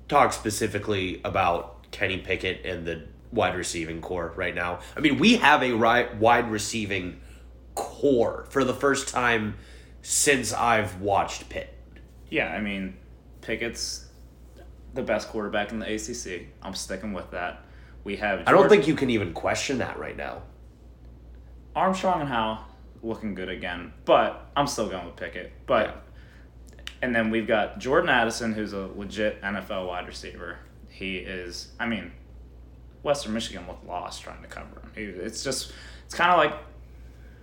[0.09, 4.81] talk specifically about Kenny Pickett and the wide receiving corps right now?
[4.97, 7.21] I mean, we have a ri- wide receiving
[7.75, 9.57] corps for the first time
[10.03, 11.75] since I've watched Pitt.
[12.29, 12.97] Yeah, I mean,
[13.41, 14.07] Pickett's
[14.95, 16.47] the best quarterback in the ACC.
[16.63, 17.65] I'm sticking with that.
[18.05, 18.43] We have.
[18.47, 20.43] I don't think you can even question that right now.
[21.77, 22.65] Armstrong and Howell
[23.03, 25.53] looking good again, but I'm still going with Pickett.
[25.67, 26.03] But
[27.03, 30.59] and then we've got Jordan Addison, who's a legit NFL wide receiver.
[30.89, 32.13] He is, I mean,
[33.03, 34.93] Western Michigan looked lost trying to cover him.
[34.95, 35.73] He, it's just,
[36.05, 36.61] it's kind of like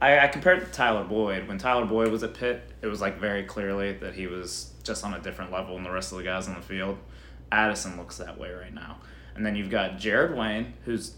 [0.02, 1.48] I, I compared it to Tyler Boyd.
[1.48, 5.04] When Tyler Boyd was at Pitt, it was like very clearly that he was just
[5.04, 6.98] on a different level than the rest of the guys on the field.
[7.52, 8.98] Addison looks that way right now.
[9.36, 11.16] And then you've got Jared Wayne, who's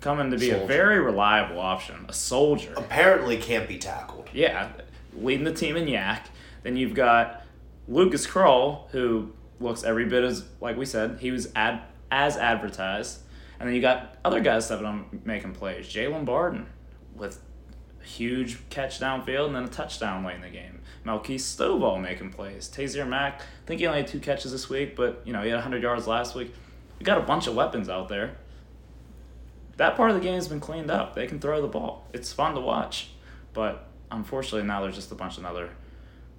[0.00, 2.72] coming to be a very reliable option, a soldier.
[2.76, 4.28] Apparently, can't be tackled.
[4.32, 4.70] Yeah,
[5.14, 6.26] leading the team in YAC.
[6.62, 7.41] Then you've got
[7.88, 13.20] Lucas Krull, who looks every bit as like we said he was ad as advertised.
[13.58, 15.86] And then you got other guys stepping on making plays.
[15.86, 16.66] Jaylon Barden
[17.14, 17.40] with
[18.00, 20.80] a huge catch downfield and then a touchdown late in the game.
[21.06, 22.68] Melquan Stovall making plays.
[22.68, 25.48] Taysir Mack, I think he only had two catches this week, but you know he
[25.48, 26.52] had 100 yards last week.
[26.98, 28.36] We got a bunch of weapons out there.
[29.76, 31.14] That part of the game has been cleaned up.
[31.14, 32.06] They can throw the ball.
[32.12, 33.10] It's fun to watch,
[33.52, 35.70] but unfortunately now there's just a bunch of other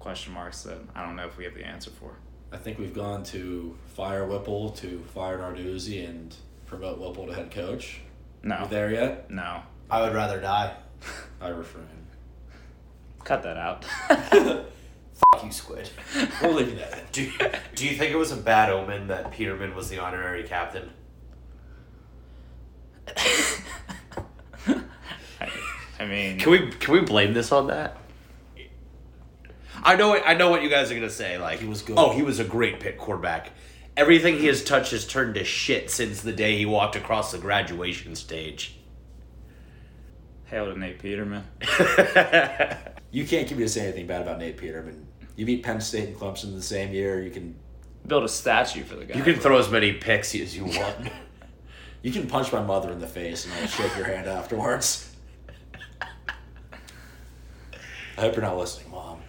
[0.04, 2.10] question marks that I don't know if we have the answer for.
[2.52, 6.34] I think we've gone to fire Whipple to fire Narduzzi and
[6.66, 8.00] promote Whipple to head coach.
[8.42, 9.30] No, You there yet?
[9.30, 9.62] no.
[9.90, 10.74] I would rather die.
[11.40, 11.86] I refrain.
[13.24, 13.84] Cut that out.
[15.24, 15.88] Fuck you, Squid.
[16.42, 16.98] We're leaving that in.
[17.10, 17.32] Do you,
[17.74, 20.90] do you think it was a bad omen that Peterman was the honorary captain?
[25.98, 27.96] I mean, Can we can we blame this on that?
[29.84, 31.38] I know I know what you guys are gonna say.
[31.38, 31.96] Like He was good.
[31.98, 33.50] Oh, he was a great Pitt quarterback.
[33.96, 37.38] Everything he has touched has turned to shit since the day he walked across the
[37.38, 38.76] graduation stage.
[40.46, 41.44] hail to Nate Peterman.
[43.14, 45.06] You can't get me to say anything bad about Nate Peterman.
[45.36, 47.22] You beat Penn State and Clemson in the same year.
[47.22, 47.54] You can
[48.04, 49.16] Build a statue for the guy.
[49.16, 50.96] You can throw as many picks as you want.
[52.02, 55.14] you can punch my mother in the face and I'll shake your hand afterwards.
[58.18, 59.20] I hope you're not listening, Mom.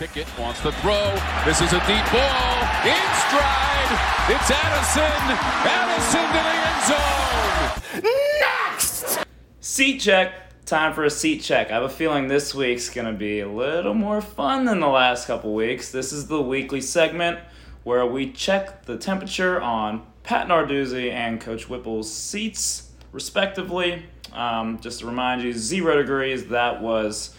[0.00, 1.14] Pickett wants to throw.
[1.44, 2.56] This is a deep ball.
[2.86, 3.90] In stride.
[4.30, 5.36] It's Addison.
[5.68, 8.10] Addison to the end zone.
[8.40, 9.26] Next.
[9.60, 10.64] Seat check.
[10.64, 11.70] Time for a seat check.
[11.70, 15.26] I have a feeling this week's gonna be a little more fun than the last
[15.26, 15.92] couple weeks.
[15.92, 17.38] This is the weekly segment
[17.84, 24.06] where we check the temperature on Pat Narduzzi and Coach Whipple's seats, respectively.
[24.32, 26.46] Um, just to remind you, zero degrees.
[26.46, 27.34] That was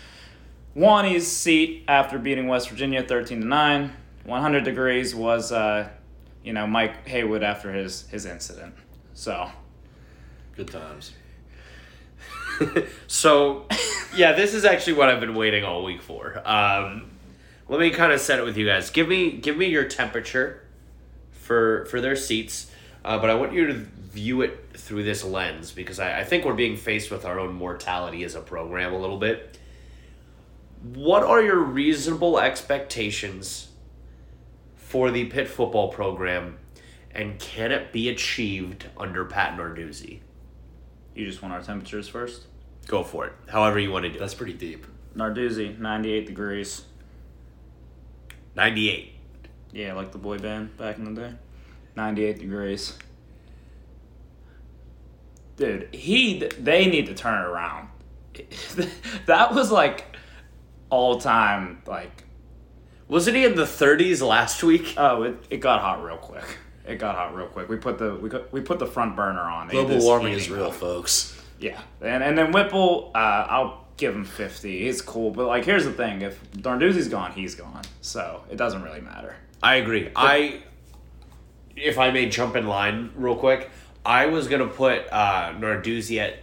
[0.74, 3.94] Wanny's seat after beating West Virginia 13 to 9.
[4.24, 5.90] 100 degrees was, uh,
[6.44, 8.76] you know, Mike Haywood after his his incident.
[9.14, 9.52] So.
[10.56, 11.14] Good times.
[13.08, 13.66] so,
[14.16, 16.42] yeah, this is actually what I've been waiting all week for.
[16.46, 17.10] Um,
[17.68, 18.90] let me kind of set it with you guys.
[18.90, 20.64] Give me give me your temperature
[21.32, 22.70] for for their seats,
[23.06, 26.44] uh, but I want you to view it through this lens because I, I think
[26.44, 29.58] we're being faced with our own mortality as a program a little bit.
[30.82, 33.70] What are your reasonable expectations
[34.76, 36.58] for the Pitt football program,
[37.12, 40.20] and can it be achieved under Pat Narduzzi?
[41.14, 42.48] You just want our temperatures first?
[42.88, 43.34] Go for it.
[43.48, 44.20] However you want to do it.
[44.20, 44.88] That's pretty deep.
[45.16, 46.86] Narduzzi, 98 degrees.
[48.56, 49.14] 98.
[49.74, 51.34] Yeah, like the boy band back in the day.
[51.96, 52.98] 98 degrees.
[55.58, 57.90] Dude, he they need to turn it around.
[59.28, 60.11] that was like
[60.92, 62.24] all time like
[63.08, 64.94] Wasn't he in the 30s last week?
[64.98, 66.46] oh, it, it got hot real quick.
[66.88, 67.68] It got hot real quick.
[67.70, 69.70] We put the we got, we put the front burner on.
[69.70, 70.74] It Global warming is real, up.
[70.76, 71.36] folks.
[71.60, 73.18] Yeah, and and then Whipple, uh,
[73.50, 74.84] I'll give him fifty.
[74.86, 77.84] He's cool, but like here's the thing: if Narduzzi's gone, he's gone.
[78.02, 79.36] So it doesn't really matter.
[79.62, 80.10] I agree.
[80.16, 80.62] I,
[81.76, 83.70] if I may jump in line real quick,
[84.04, 86.40] I was gonna put uh, Narduzzi at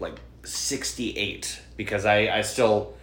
[0.00, 2.94] like sixty-eight because I I still,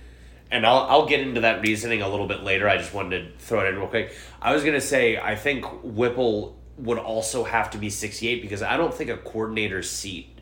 [0.51, 2.67] and I'll I'll get into that reasoning a little bit later.
[2.69, 4.13] I just wanted to throw it in real quick.
[4.41, 8.77] I was gonna say I think Whipple would also have to be sixty-eight because I
[8.77, 10.38] don't think a coordinator's seat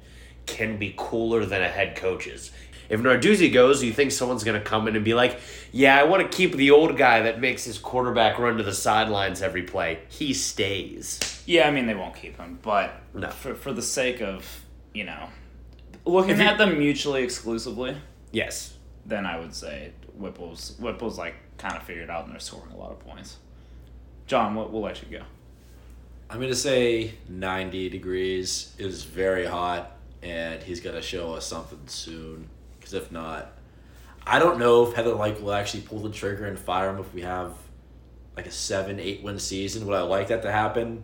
[0.45, 2.51] can be cooler than a head coach's.
[2.89, 5.39] If Narduzzi goes, you think someone's going to come in and be like,
[5.71, 8.73] "Yeah, I want to keep the old guy that makes his quarterback run to the
[8.73, 9.99] sidelines every play.
[10.09, 13.29] He stays." Yeah, I mean they won't keep him, but No.
[13.29, 14.63] for for the sake of
[14.93, 15.29] you know
[16.05, 17.95] looking If you- at them mutually exclusively,
[18.31, 18.72] Yes.
[19.05, 22.77] Then I would say Whipple's Whipple's like kind of figured out and they're scoring a
[22.77, 23.37] lot of points.
[24.27, 25.23] John, we'll, we'll let you go.
[26.29, 32.49] I'm gonna say 90 degrees is very hot, and he's gonna show us something soon.
[32.79, 33.51] Because if not,
[34.25, 37.13] I don't know if Heather Lyke will actually pull the trigger and fire him if
[37.13, 37.53] we have
[38.35, 39.85] like a seven, eight win season.
[39.85, 41.03] Would I like that to happen?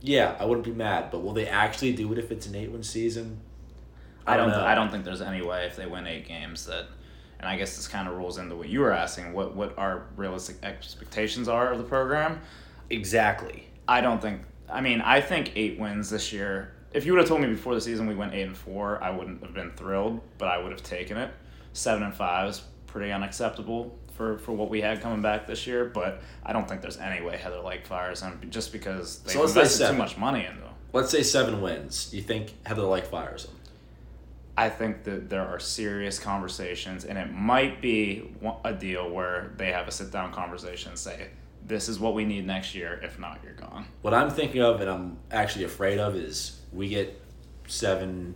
[0.00, 1.10] Yeah, I wouldn't be mad.
[1.10, 3.40] But will they actually do it if it's an eight win season?
[4.26, 4.50] I don't.
[4.50, 4.64] know.
[4.64, 6.86] I don't think there's any way if they win eight games that,
[7.40, 9.32] and I guess this kind of rolls into what you were asking.
[9.32, 12.40] What what our realistic expectations are of the program?
[12.90, 13.66] Exactly.
[13.88, 14.42] I don't think.
[14.70, 16.74] I mean, I think eight wins this year.
[16.92, 19.10] If you would have told me before the season we went eight and four, I
[19.10, 21.30] wouldn't have been thrilled, but I would have taken it.
[21.72, 25.86] Seven and five is pretty unacceptable for, for what we had coming back this year,
[25.86, 29.42] but I don't think there's any way Heather Lyke fires him just because they So
[29.44, 30.74] invested too much money into him.
[30.92, 32.10] Let's say seven wins.
[32.12, 33.54] You think Heather Lyke fires him?
[34.56, 38.30] I think that there are serious conversations, and it might be
[38.64, 41.28] a deal where they have a sit down conversation and say,
[41.66, 43.00] "This is what we need next year.
[43.02, 46.88] If not, you're gone." What I'm thinking of and I'm actually afraid of is we
[46.88, 47.18] get
[47.66, 48.34] seven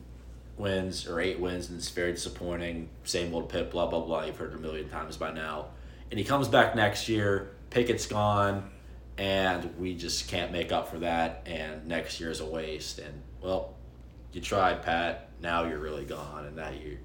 [0.56, 2.88] wins or eight wins and it's very disappointing.
[3.04, 4.24] Same old Pitt, blah, blah, blah.
[4.24, 5.66] You've heard it a million times by now.
[6.10, 8.70] And he comes back next year, Pickett's gone,
[9.18, 11.42] and we just can't make up for that.
[11.46, 12.98] And next year is a waste.
[12.98, 13.74] And, well,
[14.32, 15.25] you tried, Pat.
[15.40, 16.46] Now you're really gone.
[16.46, 16.98] And that you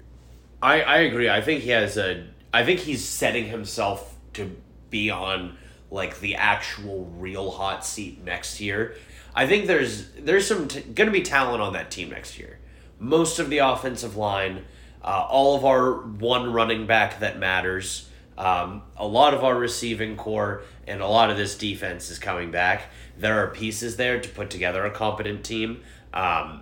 [0.62, 1.28] I, I agree.
[1.28, 2.26] I think he has a.
[2.54, 4.54] I think he's setting himself to
[4.90, 5.56] be on
[5.90, 8.94] like the actual real hot seat next year.
[9.34, 12.58] I think there's there's some t- going to be talent on that team next year.
[12.98, 14.64] most of the offensive line,
[15.02, 18.08] uh, all of our one running back that matters,
[18.38, 22.50] um, a lot of our receiving corps, and a lot of this defense is coming
[22.50, 22.84] back.
[23.18, 25.82] There are pieces there to put together a competent team.
[26.14, 26.61] Um,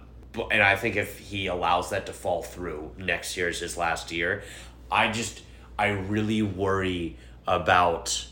[0.51, 4.13] and I think if he allows that to fall through next year is his last
[4.13, 4.43] year,
[4.91, 5.43] I just
[5.79, 7.17] I really worry
[7.47, 8.29] about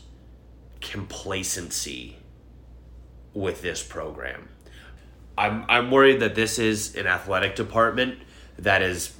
[0.81, 2.17] complacency
[3.33, 4.49] with this program.
[5.37, 8.19] I'm I'm worried that this is an athletic department
[8.57, 9.15] that is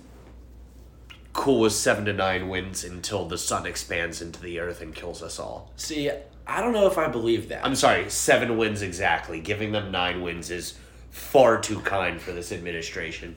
[1.34, 5.24] cool with seven to nine wins until the sun expands into the earth and kills
[5.24, 5.72] us all.
[5.78, 6.10] See,
[6.46, 7.64] I don't know if I believe that.
[7.66, 9.40] I'm sorry, seven wins exactly.
[9.40, 10.78] Giving them nine wins is
[11.12, 13.36] far too kind for this administration.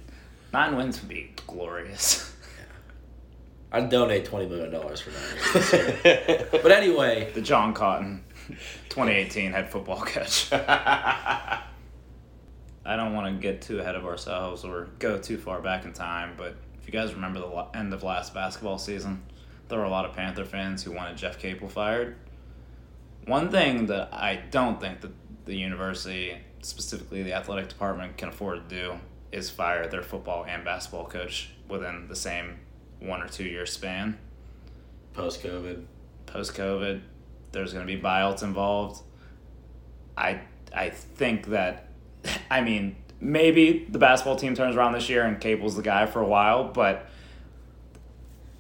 [0.53, 2.35] Nine wins would be glorious.
[3.73, 6.49] I'd donate twenty million dollars for that.
[6.63, 8.23] but anyway, The John Cotton
[8.91, 10.53] 2018 head football coach.
[12.85, 15.93] I don't want to get too ahead of ourselves or go too far back in
[15.93, 19.23] time, but if you guys remember the end of last basketball season,
[19.69, 22.17] there were a lot of Panther fans who wanted Jeff Capel fired.
[23.27, 25.13] One thing that I don't think that
[25.45, 28.95] the university, specifically the athletic department, can afford to do
[29.31, 32.59] is fire their football and basketball coach within the same
[33.01, 34.19] one or two year span
[35.13, 35.85] post COVID,
[36.27, 37.01] post COVID.
[37.53, 39.03] There's going to be buyouts involved.
[40.17, 40.41] I
[40.75, 41.89] I think that,
[42.51, 46.21] I mean, maybe the basketball team turns around this year and Capel's the guy for
[46.21, 47.07] a while, but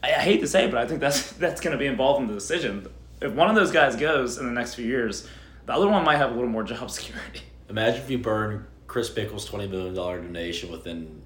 [0.02, 2.20] I, I hate to say, it, but I think that's that's going to be involved
[2.20, 2.86] in the decision.
[3.20, 5.28] If one of those guys goes in the next few years,
[5.66, 7.42] the other one might have a little more job security.
[7.72, 11.22] Imagine if you burn Chris Pickle's twenty million dollar donation within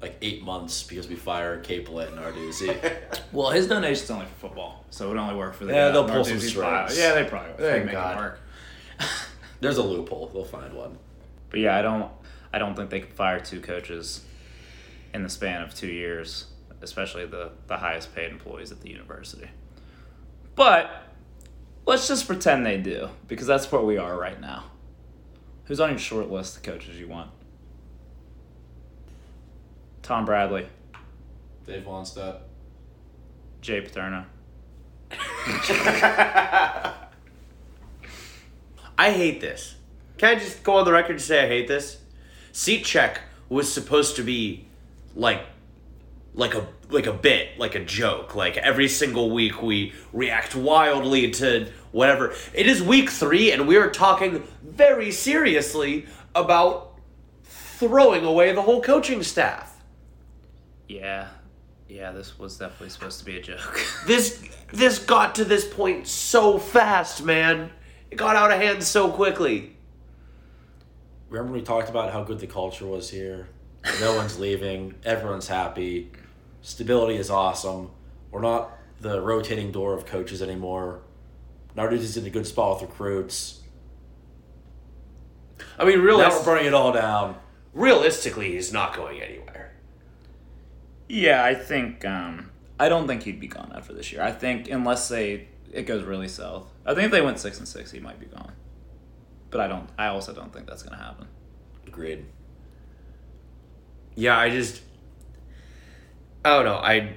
[0.00, 2.96] like eight months because we fire Capel and Narduzzi.
[3.32, 6.08] Well, his donation's only for football, so it would only work for the Yeah, they'll
[6.08, 6.98] pull some strings.
[6.98, 8.16] Yeah, they probably Thank make God.
[8.16, 8.40] it work.
[9.60, 10.28] There's a loophole.
[10.34, 10.98] They'll find one.
[11.48, 12.10] But yeah, I don't
[12.52, 14.24] I don't think they could fire two coaches
[15.14, 16.46] in the span of two years,
[16.82, 19.48] especially the, the highest paid employees at the university.
[20.56, 20.90] But
[21.86, 24.64] let's just pretend they do, because that's where we are right now.
[25.70, 27.30] Who's on your short list of coaches you want?
[30.02, 30.66] Tom Bradley,
[31.64, 32.38] Dave Wannstedt.
[33.60, 34.24] Jay Paterno.
[38.98, 39.76] I hate this.
[40.18, 41.98] Can I just go on the record to say I hate this?
[42.50, 44.66] Seat check was supposed to be
[45.14, 45.44] like
[46.34, 48.34] like a like a bit, like a joke.
[48.34, 52.34] Like every single week we react wildly to whatever.
[52.54, 56.98] It is week 3 and we are talking very seriously about
[57.44, 59.82] throwing away the whole coaching staff.
[60.88, 61.28] Yeah.
[61.88, 63.80] Yeah, this was definitely supposed to be a joke.
[64.06, 67.70] This this got to this point so fast, man.
[68.10, 69.76] It got out of hand so quickly.
[71.28, 73.48] Remember we talked about how good the culture was here?
[74.00, 74.94] No one's leaving.
[75.04, 76.10] Everyone's happy.
[76.62, 77.90] Stability is awesome.
[78.30, 81.00] We're not the rotating door of coaches anymore.
[81.76, 83.60] Narduzzi's in a good spot with recruits.
[85.78, 87.36] I mean, Now we're burning it all down.
[87.72, 89.72] realistically, he's not going anywhere.
[91.08, 94.22] Yeah, I think um, I don't think he'd be gone after this year.
[94.22, 96.66] I think unless they it goes really south.
[96.84, 98.52] I think if they went six and six, he might be gone.
[99.50, 99.88] But I don't.
[99.98, 101.26] I also don't think that's gonna happen.
[101.86, 102.26] Agreed.
[104.14, 104.82] Yeah, I just
[106.44, 106.78] Oh, I don't know.
[106.78, 107.16] I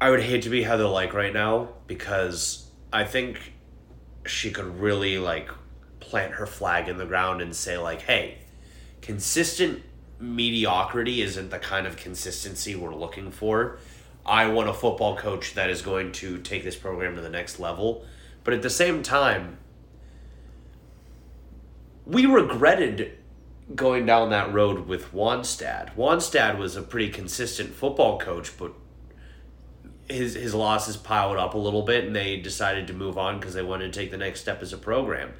[0.00, 3.54] I would hate to be Heather Lyke right now because I think
[4.24, 5.50] she could really like
[6.00, 8.38] plant her flag in the ground and say like, "Hey,
[9.02, 9.82] consistent
[10.20, 13.78] mediocrity isn't the kind of consistency we're looking for.
[14.24, 17.58] I want a football coach that is going to take this program to the next
[17.58, 18.04] level."
[18.44, 19.58] But at the same time,
[22.06, 23.18] we regretted
[23.74, 25.94] going down that road with Wannstedt.
[25.96, 28.72] Wannstedt was a pretty consistent football coach, but
[30.08, 33.54] his his losses piled up a little bit, and they decided to move on because
[33.54, 35.32] they wanted to take the next step as a program.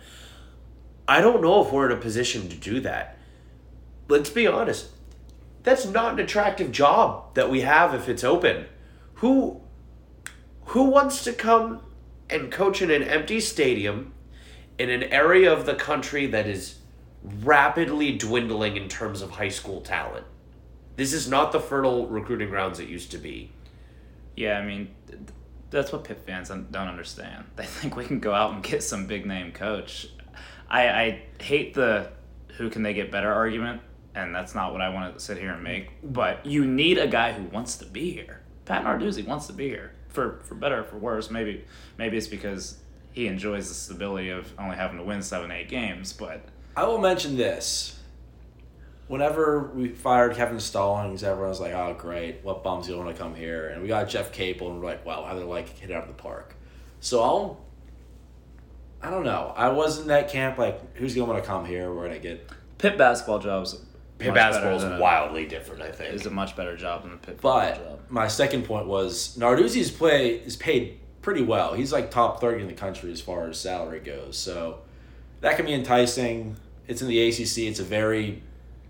[1.07, 3.17] I don't know if we're in a position to do that.
[4.09, 4.89] Let's be honest.
[5.63, 8.67] That's not an attractive job that we have if it's open.
[9.15, 9.61] Who
[10.67, 11.81] who wants to come
[12.29, 14.13] and coach in an empty stadium
[14.79, 16.77] in an area of the country that is
[17.23, 20.27] rapidly dwindling in terms of high school talent.
[20.97, 23.53] This is not the fertile recruiting grounds it used to be.
[24.35, 25.31] Yeah, I mean, th- th-
[25.71, 27.45] that's what Pitt fans don't understand.
[27.57, 30.09] They think we can go out and get some big name coach.
[30.69, 32.11] I, I hate the
[32.57, 33.83] who can they get better argument,
[34.15, 35.91] and that's not what I want to sit here and make.
[36.03, 38.41] But you need a guy who wants to be here.
[38.65, 41.31] Pat Narduzzi wants to be here for for better or for worse.
[41.31, 41.65] Maybe
[41.99, 42.79] maybe it's because
[43.13, 46.13] he enjoys the stability of only having to win seven eight games.
[46.13, 46.45] But
[46.77, 47.93] I will mention this.
[49.09, 52.41] whenever we fired Kevin Stallings, everyone was like, "Oh, great!
[52.43, 55.07] What bums you want to come here?" And we got Jeff Capel, and we're like,
[55.07, 56.55] "Wow, how they like hit it out of the park."
[57.01, 57.61] So I'll,
[59.01, 59.53] I don't know.
[59.57, 61.93] I was in that camp like, who's going to want to come here?
[61.93, 62.51] We're gonna get.
[62.79, 63.79] Pitt basketball jobs.
[64.19, 66.13] Much basketball is than a- wildly different, I think.
[66.15, 68.01] Is a much better job than the football But job.
[68.09, 71.75] my second point was Narduzzi's play is paid pretty well.
[71.75, 74.37] He's like top thirty in the country as far as salary goes.
[74.37, 74.81] So
[75.43, 76.57] that can be enticing.
[76.89, 77.59] It's in the ACC.
[77.69, 78.43] It's a very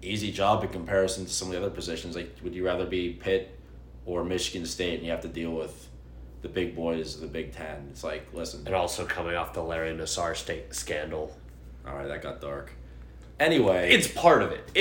[0.02, 2.14] easy job in comparison to some of the other positions.
[2.16, 3.58] Like, would you rather be Pitt
[4.04, 5.88] or Michigan State, and you have to deal with
[6.42, 7.88] the big boys of the Big Ten?
[7.90, 11.36] It's like, listen, and also coming off the Larry Nassar state scandal.
[11.86, 12.72] all right, that got dark.
[13.38, 14.70] Anyway, It's part of it.
[14.74, 14.80] it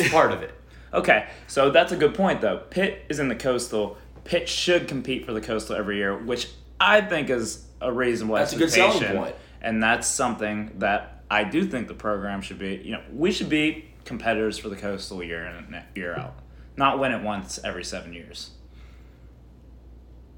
[0.00, 0.52] it's part of it.
[0.94, 2.58] Okay, so that's a good point though.
[2.70, 3.98] Pitt is in the coastal.
[4.24, 6.48] Pitt should compete for the coastal every year, which
[6.80, 9.34] I think is a reasonable That's a good selling point.
[9.60, 12.80] And that's something that I do think the program should be.
[12.84, 16.34] You know, we should be competitors for the coastal year in and year out,
[16.76, 18.50] not win it once every seven years.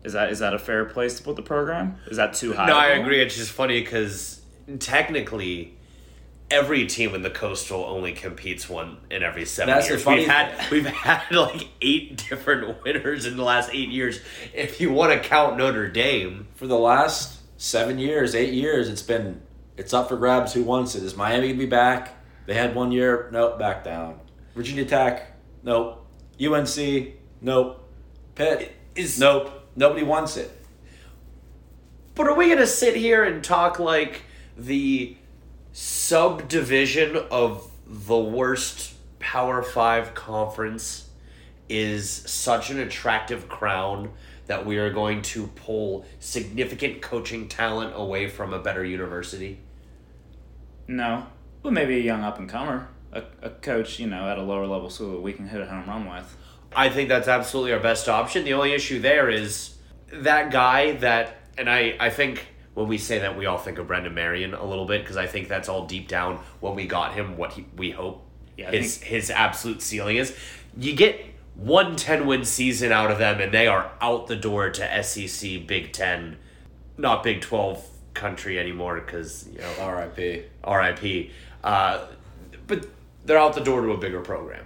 [0.05, 1.97] Is that is that a fair place to put the program?
[2.07, 2.67] Is that too high?
[2.67, 3.05] No, I of a goal?
[3.05, 3.21] agree.
[3.23, 4.41] It's just funny because
[4.79, 5.75] technically,
[6.51, 10.03] every team in the coastal only competes one in every seven That's years.
[10.03, 14.21] funny we've had we've had like eight different winners in the last eight years.
[14.55, 19.03] If you want to count Notre Dame, for the last seven years, eight years, it's
[19.03, 19.43] been
[19.79, 20.53] it's up for grabs.
[20.53, 21.05] Who wants it?
[21.05, 22.17] Is Miami gonna be back?
[22.47, 23.29] They had one year.
[23.33, 24.19] Nope, back down.
[24.55, 25.33] Virginia Tech.
[25.63, 26.05] Nope.
[26.45, 27.15] UNC.
[27.41, 27.89] Nope.
[28.35, 28.73] Pitt.
[28.97, 29.69] is Nope.
[29.77, 30.51] Nobody wants it.
[32.17, 34.23] But are we gonna sit here and talk like
[34.57, 35.17] the
[35.73, 41.09] subdivision of the worst Power Five conference
[41.69, 44.11] is such an attractive crown
[44.49, 49.61] that we are going to pull significant coaching talent away from a better university?
[50.89, 51.27] No,
[51.63, 54.67] but maybe a young up and comer, a, a coach, you know, at a lower
[54.67, 56.37] level school that we can hit a home run with.
[56.75, 58.45] I think that's absolutely our best option.
[58.45, 59.77] The only issue there is
[60.13, 63.87] that guy that, and I, I think when we say that, we all think of
[63.87, 67.15] Brennan Marion a little bit because I think that's all deep down when we got
[67.15, 68.25] him what he, we hope
[68.57, 70.37] Yeah, I his his absolute ceiling is.
[70.77, 71.21] You get
[71.55, 75.67] one 10 win season out of them, and they are out the door to SEC,
[75.67, 76.37] Big Ten,
[76.97, 77.85] not Big Twelve
[78.19, 80.43] country anymore because you know R.I.P.
[80.67, 81.31] RIP.
[81.65, 82.07] Uh,
[82.67, 82.87] but
[83.25, 84.65] they're out the door to a bigger program.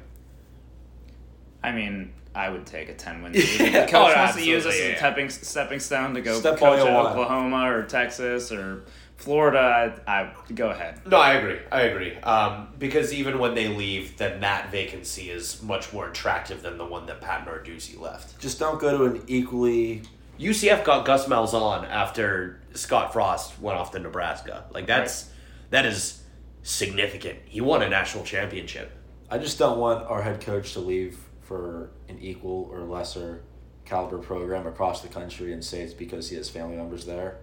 [1.62, 3.66] I mean, I would take a 10 win season.
[3.72, 3.86] Yeah.
[3.86, 6.58] Coach Oh, wants to use us absolutely, as a stepping, stepping stone to go Step
[6.58, 7.06] coach you at.
[7.06, 8.84] Oklahoma or Texas or
[9.16, 10.00] Florida.
[10.06, 11.00] I, I go ahead.
[11.06, 11.58] No, I agree.
[11.70, 12.16] I agree.
[12.16, 16.84] Um, because even when they leave, then that vacancy is much more attractive than the
[16.86, 18.40] one that Pat Narduzzi left.
[18.40, 20.02] Just don't go to an equally.
[20.40, 24.64] UCF got Gus Malzahn after Scott Frost went off to Nebraska.
[24.70, 25.30] Like that's
[25.70, 26.22] that is
[26.62, 27.38] significant.
[27.44, 28.92] He won a national championship.
[29.30, 33.42] I just don't want our head coach to leave for an equal or lesser
[33.84, 37.38] caliber program across the country and say it's because he has family members there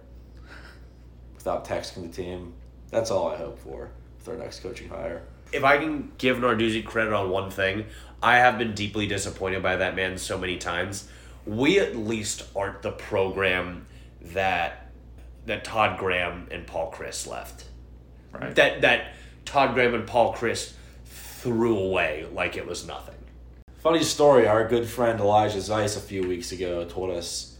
[1.34, 2.54] without texting the team.
[2.90, 5.22] That's all I hope for with our next coaching hire.
[5.52, 7.86] If I can give Narduzzi credit on one thing,
[8.22, 11.08] I have been deeply disappointed by that man so many times.
[11.46, 13.86] We at least aren't the program
[14.20, 14.79] that
[15.50, 17.64] that Todd Graham and Paul Chryst left.
[18.32, 18.54] Right.
[18.54, 20.74] That that Todd Graham and Paul Chryst
[21.04, 23.16] threw away like it was nothing.
[23.78, 27.56] Funny story, our good friend Elijah Zeise a few weeks ago told us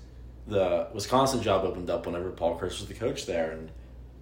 [0.47, 3.51] the Wisconsin job opened up whenever Paul Chryst was the coach there.
[3.51, 3.70] And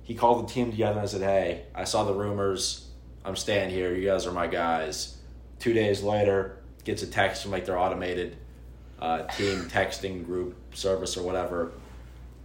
[0.02, 2.88] he called the team together and said, Hey, I saw the rumors.
[3.22, 3.94] I'm staying here.
[3.94, 5.18] You guys are my guys.
[5.58, 8.38] Two days later, gets a text from like their automated
[8.98, 11.72] uh, team texting group service or whatever.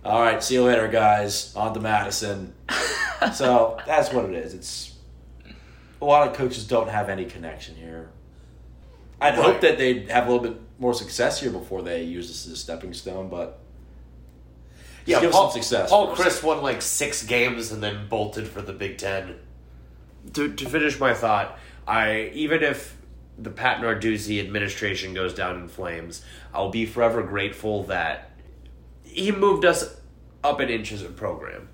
[0.06, 1.54] All right, see you later, guys.
[1.56, 2.54] On to Madison.
[3.34, 4.54] so that's what it is.
[4.54, 4.96] It's
[6.02, 8.10] a lot of coaches don't have any connection here.
[9.22, 9.46] I'd Right.
[9.46, 12.52] hope that they'd have a little bit more success here before they use this as
[12.52, 13.60] a stepping stone, but
[15.06, 16.14] Yeah, give Paul, some success Paul.
[16.16, 19.36] Chryst won like six games and then bolted for the Big Ten.
[20.34, 22.98] To, to finish my thought, I even if
[23.38, 26.24] the Pat Narduzzi administration goes down in flames,
[26.54, 28.30] I'll be forever grateful that
[29.14, 29.96] he moved us
[30.44, 31.70] up an inch as a program,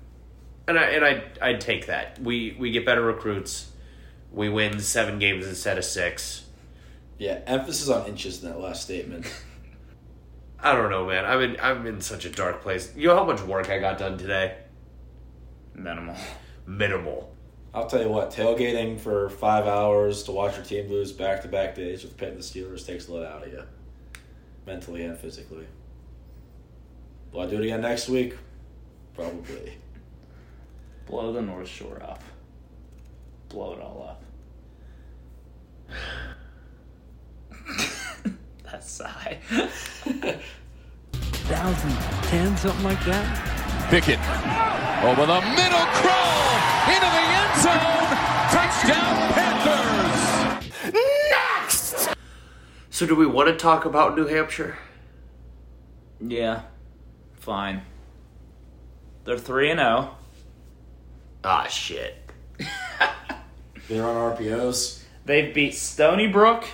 [0.68, 2.20] and I and I I'd take that.
[2.20, 3.72] We we get better recruits,
[4.32, 6.44] we win seven games instead of six.
[7.18, 9.26] yeah, emphasis on inches in that last statement.
[10.62, 11.24] I don't know, man.
[11.24, 12.92] I'm in I'm in such a dark place.
[12.96, 14.56] You know how much work I got done today?
[15.74, 16.16] Minimal.
[16.66, 17.34] Minimal.
[17.72, 21.48] I'll tell you what, tailgating for five hours to watch your team lose back to
[21.48, 23.62] back days with Pitt and the Steelers takes a lot out of you,
[24.66, 25.66] mentally and physically.
[27.32, 28.36] Will I do it again next week?
[29.14, 29.74] Probably.
[31.06, 32.22] Blow the North Shore up.
[33.48, 34.22] Blow it all up.
[38.64, 39.38] That sigh.
[41.50, 41.90] thousand,
[42.30, 43.90] ten, something like that.
[43.90, 44.20] Pickett
[45.02, 46.54] over the middle crawl
[46.86, 48.06] into the end zone.
[48.54, 50.94] Touchdown Panthers.
[51.32, 52.14] Next.
[52.90, 54.78] So, do we want to talk about New Hampshire?
[56.20, 56.62] yeah,
[57.40, 57.82] fine.
[59.24, 60.16] They're three and zero.
[61.42, 62.16] Ah, shit.
[63.88, 65.02] They're on RPOs.
[65.24, 66.64] They've beat Stony Brook,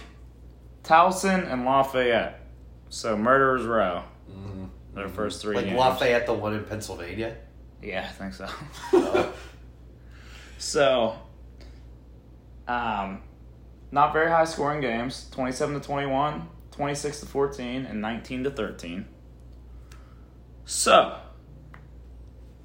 [0.85, 2.41] Towson, and Lafayette.
[2.89, 4.03] So Murderers Row.
[4.95, 5.79] Their first three Like games.
[5.79, 7.37] Lafayette, the one in Pennsylvania?
[7.83, 8.49] Yeah, I think so.
[10.59, 11.17] so,
[12.67, 13.23] um,
[13.93, 19.07] not very high scoring games 27 to 21, 26 to 14, and 19 to 13.
[20.67, 21.17] So,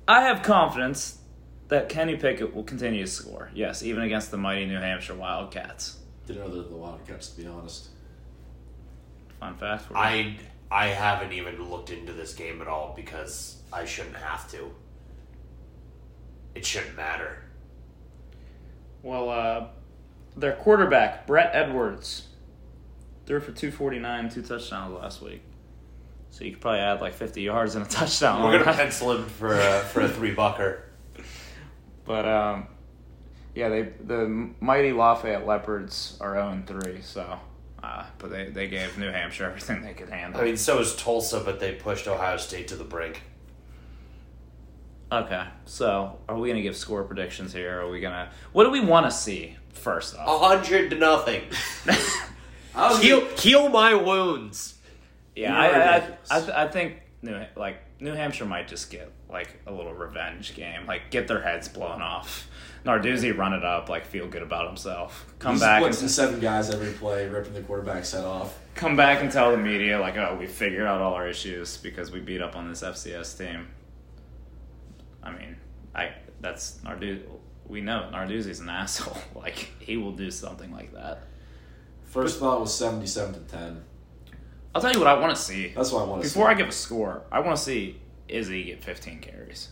[0.08, 1.20] I have confidence
[1.68, 3.52] that Kenny Pickett will continue to score.
[3.54, 6.00] Yes, even against the mighty New Hampshire Wildcats.
[6.26, 7.90] Didn't know they're the Wildcats, to be honest.
[9.40, 9.86] Fun fact.
[9.94, 10.38] I
[10.72, 14.72] I haven't even looked into this game at all because I shouldn't have to.
[16.56, 17.44] It shouldn't matter.
[19.04, 19.68] Well, uh,
[20.36, 22.30] their quarterback, Brett Edwards,
[23.28, 25.44] threw for 249, two touchdowns last week.
[26.32, 28.44] So you could probably add like 50 yards and a touchdown.
[28.44, 28.76] We're gonna that.
[28.78, 30.84] pencil him for a, for a three bucker.
[32.04, 32.68] But um,
[33.54, 37.02] yeah, they the mighty Lafayette Leopards are 0 3.
[37.02, 37.40] So,
[37.84, 40.42] uh, but they, they gave New Hampshire everything they could handle.
[40.42, 43.22] I mean, so is Tulsa, but they pushed Ohio State to the brink.
[45.12, 47.80] okay, so are we gonna give score predictions here?
[47.82, 48.32] Are we gonna?
[48.52, 51.44] What do we want to see first A hundred to nothing.
[52.76, 54.76] I was heal heal my wounds.
[55.36, 56.40] Yeah, I, I.
[56.40, 60.86] I, I think New like New Hampshire might just get like a little revenge game,
[60.86, 62.48] like get their heads blown off.
[62.86, 65.34] Narduzzi run it up, like feel good about himself.
[65.40, 68.58] Come He's back and seven guys every play, ripping the quarterback's head off.
[68.74, 72.12] come back and tell the media like, oh, we figured out all our issues because
[72.12, 73.68] we beat up on this FCS team.
[75.24, 75.58] I mean,
[75.94, 77.22] I that's Narduzzi.
[77.68, 79.18] We know Narduzzi's an asshole.
[79.36, 81.24] Like he will do something like that.
[82.04, 83.84] First thought was seventy-seven to ten.
[84.74, 85.70] I'll tell you what I want to see.
[85.76, 86.34] That's what I want to see.
[86.34, 89.70] Before I give a score, I want to see Izzy get 15 carries.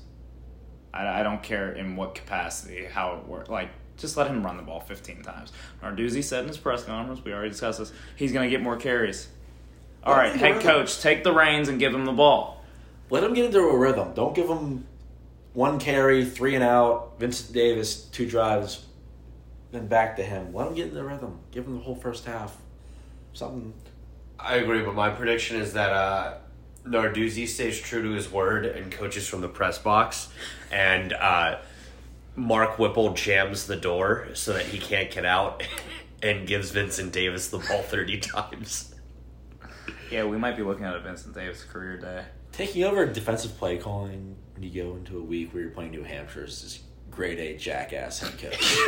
[0.94, 3.50] I, I don't care in what capacity, how it works.
[3.50, 5.52] Like, just let him run the ball 15 times.
[5.84, 8.78] Narduzzi said in his press conference, we already discussed this, he's going to get more
[8.78, 9.28] carries.
[10.04, 12.64] All Let right, head coach, take the reins and give him the ball.
[13.10, 14.14] Let him get into a rhythm.
[14.14, 14.86] Don't give him
[15.54, 17.20] one carry, three and out.
[17.20, 18.86] Vincent Davis, two drives,
[19.72, 20.54] then back to him.
[20.54, 21.40] Let him get in the rhythm.
[21.52, 22.56] Give him the whole first half.
[23.34, 23.74] Something.
[24.40, 26.34] I agree, but my prediction is that uh,
[26.86, 30.30] Narduzzi stays true to his word and coaches from the press box,
[30.72, 31.58] and uh,
[32.36, 35.64] Mark Whipple jams the door so that he can't get out,
[36.24, 38.96] and gives Vincent Davis the ball thirty times.
[40.10, 42.24] Yeah, we might be looking at a Vincent Davis career day.
[42.52, 46.04] Taking over defensive play calling when you go into a week where you're playing New
[46.04, 46.80] Hampshire is this
[47.20, 48.88] grade A jackass head coach.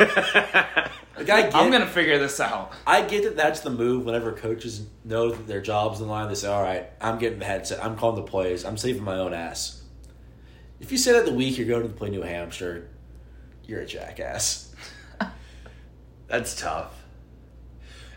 [1.18, 2.72] like I get, I'm going to figure this out.
[2.86, 4.06] I get that that's the move.
[4.06, 7.44] Whenever coaches know that their job's in line, they say, "All right, I'm getting the
[7.44, 7.84] headset.
[7.84, 8.64] I'm calling the plays.
[8.64, 9.82] I'm saving my own ass."
[10.80, 12.88] If you say that the week you're going to play New Hampshire,
[13.66, 14.74] you're a jackass.
[16.26, 17.04] That's tough.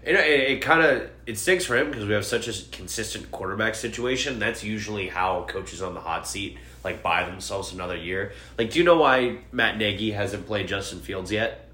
[0.07, 2.53] You know, it, it kind of it stinks for him because we have such a
[2.71, 4.39] consistent quarterback situation.
[4.39, 8.31] That's usually how coaches on the hot seat like buy themselves another year.
[8.57, 11.67] Like, do you know why Matt Nagy hasn't played Justin Fields yet?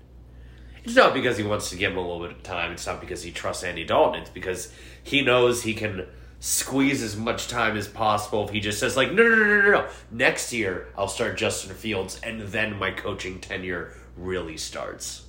[0.83, 2.71] It's not because he wants to give him a little bit of time.
[2.71, 4.21] It's not because he trusts Andy Dalton.
[4.21, 6.07] It's because he knows he can
[6.39, 9.61] squeeze as much time as possible if he just says like, no, no, no, no,
[9.61, 9.87] no, no.
[10.09, 15.27] Next year I'll start Justin Fields, and then my coaching tenure really starts.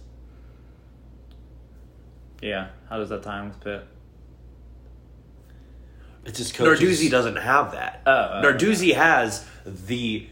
[2.40, 3.82] Yeah, how does that time with?
[6.24, 7.00] It's just coaches.
[7.00, 8.02] Narduzzi doesn't have that.
[8.06, 10.26] Oh, oh, Narduzzi has the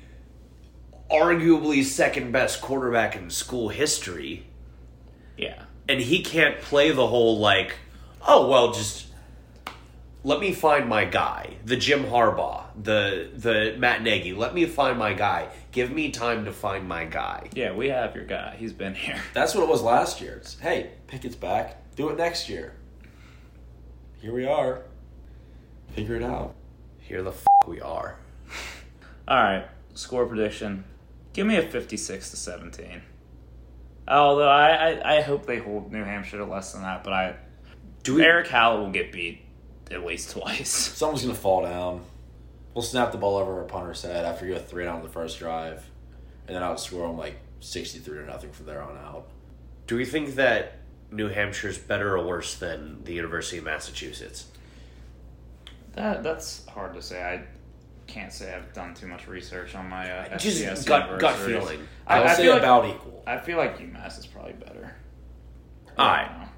[1.11, 4.47] arguably second best quarterback in school history,
[5.37, 5.63] Yeah.
[5.89, 7.75] and he can't play the whole like,
[8.27, 9.07] oh well, just
[10.23, 14.33] let me find my guy, the Jim Harbaugh, the the Matt Nagy.
[14.35, 15.49] Let me find my guy.
[15.73, 17.49] Give me time to find my guy.
[17.55, 18.55] Yeah, we have your guy.
[18.59, 19.19] He's been here.
[19.35, 20.35] That's what it was last year.
[20.35, 21.77] It's hey, Pickett's back.
[21.97, 22.75] Do it next year.
[24.21, 24.83] Here we are.
[25.95, 26.55] Figure it out.
[26.99, 28.17] Here the f- we are.
[29.29, 30.85] All right, score prediction.
[31.33, 33.03] Give me a 56 to 17.
[34.09, 37.37] Although I, I, I hope they hold New Hampshire to less than that, but I
[38.03, 38.25] Do we?
[38.25, 39.43] Erick Hallett will get beat
[39.91, 40.71] at least twice.
[40.97, 42.03] Someone's gonna fall down.
[42.75, 45.09] We'll snap the ball over our punter's head after you go three down on the
[45.09, 45.85] first drive,
[46.47, 49.29] and then I'll score them like sixty-three to nothing from there on out.
[49.87, 50.79] Do we think that
[51.11, 54.47] New Hampshire's better or worse than the University of Massachusetts?
[55.95, 57.23] That that's hard to say.
[57.23, 57.43] I
[58.07, 61.81] can't say I've done too much research on my uh, Just FCS gut- gut feeling.
[62.07, 63.23] I I, I say feel like, about equal.
[63.27, 64.95] I feel like UMass is probably better.
[65.97, 66.49] All I don't know.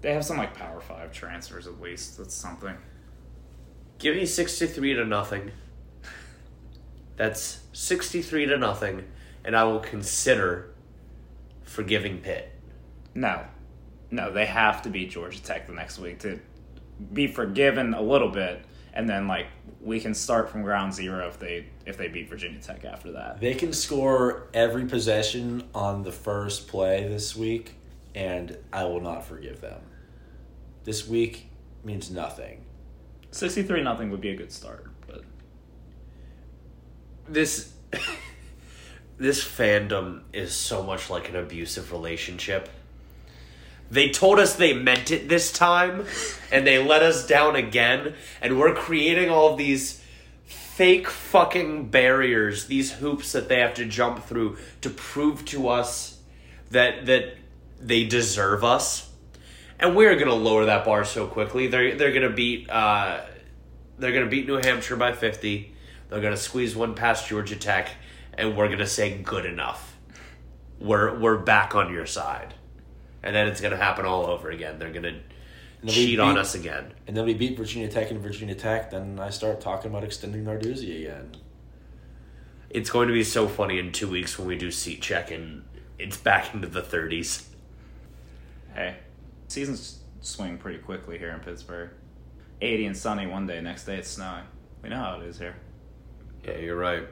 [0.00, 2.18] They have some like Power Five transfers at least.
[2.18, 2.76] That's something.
[3.98, 5.50] Give me 63 to nothing.
[7.16, 9.04] That's 63 to nothing,
[9.44, 10.70] and I will consider
[11.64, 12.52] forgiving Pitt.
[13.14, 13.42] No,
[14.12, 16.38] no, they have to beat Georgia Tech the next week to
[17.12, 19.46] be forgiven a little bit, and then like
[19.80, 23.40] we can start from ground zero if they if they beat Virginia Tech after that.
[23.40, 27.74] They can score every possession on the first play this week,
[28.14, 29.80] and I will not forgive them.
[30.84, 31.48] This week
[31.84, 32.64] means nothing.
[33.30, 35.22] Sixty three nothing would be a good start, but
[37.28, 37.72] This
[39.18, 42.68] this fandom is so much like an abusive relationship.
[43.90, 46.04] They told us they meant it this time,
[46.52, 50.02] and they let us down again, and we're creating all of these
[50.44, 56.20] fake fucking barriers, these hoops that they have to jump through to prove to us
[56.70, 57.36] that that
[57.80, 59.10] they deserve us.
[59.80, 61.66] And we're gonna lower that bar so quickly.
[61.68, 63.22] They're they're gonna beat uh,
[63.98, 65.74] they're gonna beat New Hampshire by fifty.
[66.08, 67.90] They're gonna squeeze one past Georgia Tech,
[68.34, 69.96] and we're gonna say good enough.
[70.80, 72.54] We're we're back on your side,
[73.28, 74.78] and then it's gonna happen all over again.
[74.78, 75.20] They're gonna
[75.82, 76.94] we cheat on us again.
[77.06, 80.44] And then we beat Virginia Tech and Virginia Tech, then I start talking about extending
[80.44, 81.32] Narduzzi again.
[82.70, 85.62] It's going to be so funny in two weeks when we do seat check and
[85.98, 87.50] it's back into the thirties.
[88.74, 88.96] hey,
[89.48, 91.90] seasons swing pretty quickly here in Pittsburgh.
[92.62, 94.44] Eighty and sunny one day, next day it's snowing.
[94.82, 95.56] We know how it is here.
[96.44, 97.06] Yeah, you're right.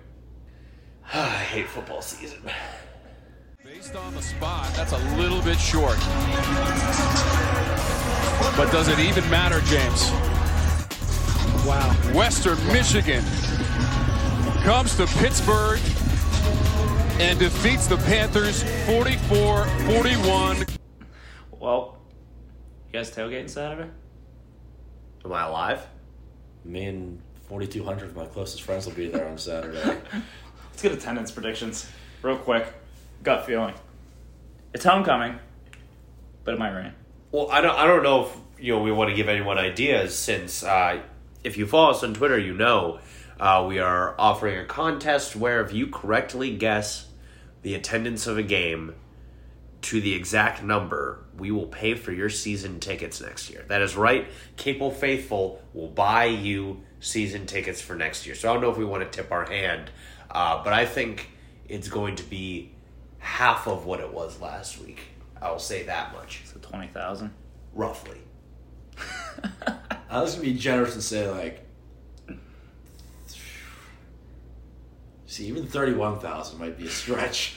[1.12, 2.40] I hate football season.
[3.74, 5.96] Based on the spot, that's a little bit short.
[8.56, 10.08] But does it even matter, James?
[11.66, 11.92] Wow.
[12.14, 13.24] Western Michigan
[14.62, 15.80] comes to Pittsburgh
[17.18, 20.64] and defeats the Panthers 44 41.
[21.58, 21.98] Well,
[22.86, 23.90] you guys tailgating Saturday?
[25.24, 25.84] Am I alive?
[26.64, 29.82] Me and 4,200 of my closest friends will be there on Saturday.
[30.70, 31.90] Let's get attendance predictions
[32.22, 32.72] real quick.
[33.22, 33.74] Gut feeling.
[34.72, 35.38] It's homecoming,
[36.44, 36.92] but it might rain.
[37.32, 37.76] Well, I don't.
[37.76, 41.00] I don't know if you know we want to give anyone ideas since uh,
[41.42, 43.00] if you follow us on Twitter, you know
[43.38, 47.08] uh, we are offering a contest where if you correctly guess
[47.62, 48.94] the attendance of a game
[49.82, 53.64] to the exact number, we will pay for your season tickets next year.
[53.68, 54.26] That is right.
[54.56, 58.34] Capel Faithful will buy you season tickets for next year.
[58.34, 59.90] So I don't know if we want to tip our hand,
[60.30, 61.30] uh, but I think
[61.68, 62.72] it's going to be
[63.26, 65.00] half of what it was last week.
[65.42, 67.32] I will say that much, So twenty thousand.
[67.74, 68.18] roughly.
[70.08, 71.66] I was gonna be generous and say like,
[75.26, 77.56] see, even thirty-one thousand might be a stretch.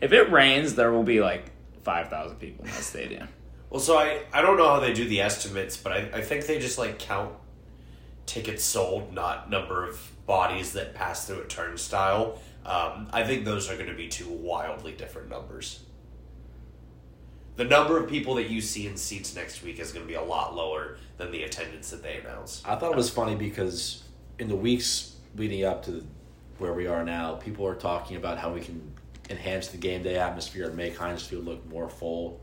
[0.00, 1.50] If it rains, there will be like
[1.82, 3.28] five thousand people in that stadium.
[3.70, 6.46] Well, so I, I don't know how they do the estimates, but I, I think
[6.46, 7.32] they just like count
[8.26, 12.38] tickets sold, not number of bodies that pass through a turnstile.
[12.66, 15.84] Um, I think those are going to be two wildly different numbers.
[17.54, 20.16] The number of people that you see in seats next week is going to be
[20.16, 22.62] a lot lower than the attendance that they announce.
[22.64, 24.02] I thought it was funny because
[24.40, 26.04] in the weeks leading up to
[26.58, 28.92] where we are now, people are talking about how we can
[29.30, 32.40] enhance the game day atmosphere and make Heinz Field look more full.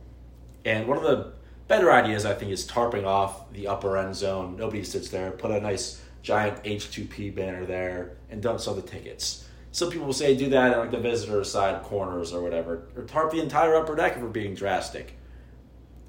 [0.64, 1.34] And one of the
[1.68, 4.56] better ideas, I think, is tarping off the upper end zone.
[4.56, 5.32] Nobody sits there.
[5.32, 9.46] Put a nice giant H2P banner there and don't sell the tickets.
[9.74, 13.04] Some people will say do that at like the visitor side corners or whatever, or
[13.06, 15.18] tarp the entire upper deck if we're being drastic.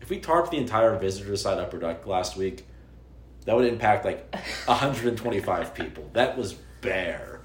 [0.03, 2.67] If we tarp the entire visitor side upper deck last week,
[3.47, 4.31] that would impact like
[4.67, 6.11] 125 people.
[6.13, 6.53] That was
[6.83, 7.41] bare.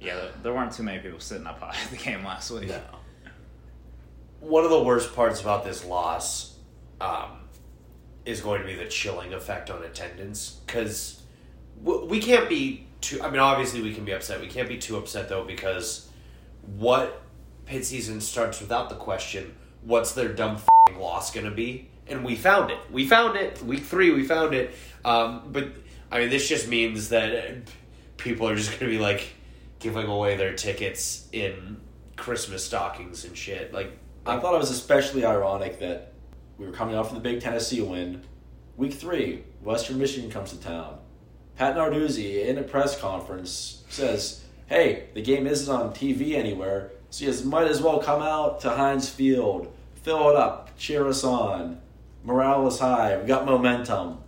[0.00, 2.68] Yeah, there- there weren't too many people sitting up high at the game last week.
[2.68, 2.80] No.
[4.40, 6.56] One of the worst parts about this loss
[7.00, 7.30] um,
[8.24, 11.22] is going to be the chilling effect on attendance because
[11.80, 13.22] we can't be too.
[13.22, 14.40] I mean, obviously we can be upset.
[14.40, 16.08] We can't be too upset though because
[16.76, 17.22] what
[17.66, 21.90] Pitt season starts without the question: What's their dumb fing loss going to be?
[22.06, 22.78] And we found it.
[22.90, 23.62] We found it.
[23.62, 24.74] Week three, we found it.
[25.04, 25.68] Um, but
[26.10, 27.58] I mean, this just means that
[28.16, 29.34] people are just going to be like
[29.78, 31.80] giving away their tickets in
[32.16, 33.72] Christmas stockings and shit.
[33.72, 33.96] Like,
[34.26, 36.12] I thought it was especially ironic that
[36.58, 38.22] we were coming off of the big Tennessee win.
[38.76, 40.97] Week three, Western Michigan comes to town.
[41.58, 47.24] Pat Narduzzi, in a press conference, says, Hey, the game isn't on TV anywhere, so
[47.24, 51.80] you might as well come out to Heinz Field, fill it up, cheer us on.
[52.22, 53.18] Morale is high.
[53.18, 54.18] We got momentum.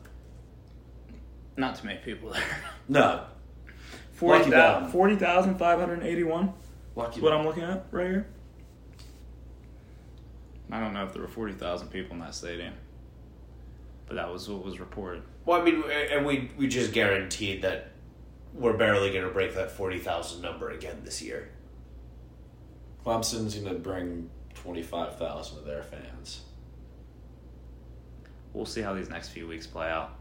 [1.56, 2.42] Not too many people there.
[2.88, 3.24] No.
[4.20, 4.90] Lucky them.
[4.90, 6.52] 40,581.
[6.96, 7.20] Lucky.
[7.20, 8.26] what I'm looking at right here.
[10.72, 12.74] I don't know if there were 40,000 people in that stadium.
[14.11, 15.22] But that was what was reported.
[15.46, 17.92] Well, I mean, and we we just guaranteed that
[18.52, 21.52] we're barely going to break that forty thousand number again this year.
[23.06, 26.40] Clemson's going to bring 25,000 of their fans.
[28.52, 30.16] We'll see how these next few weeks play out.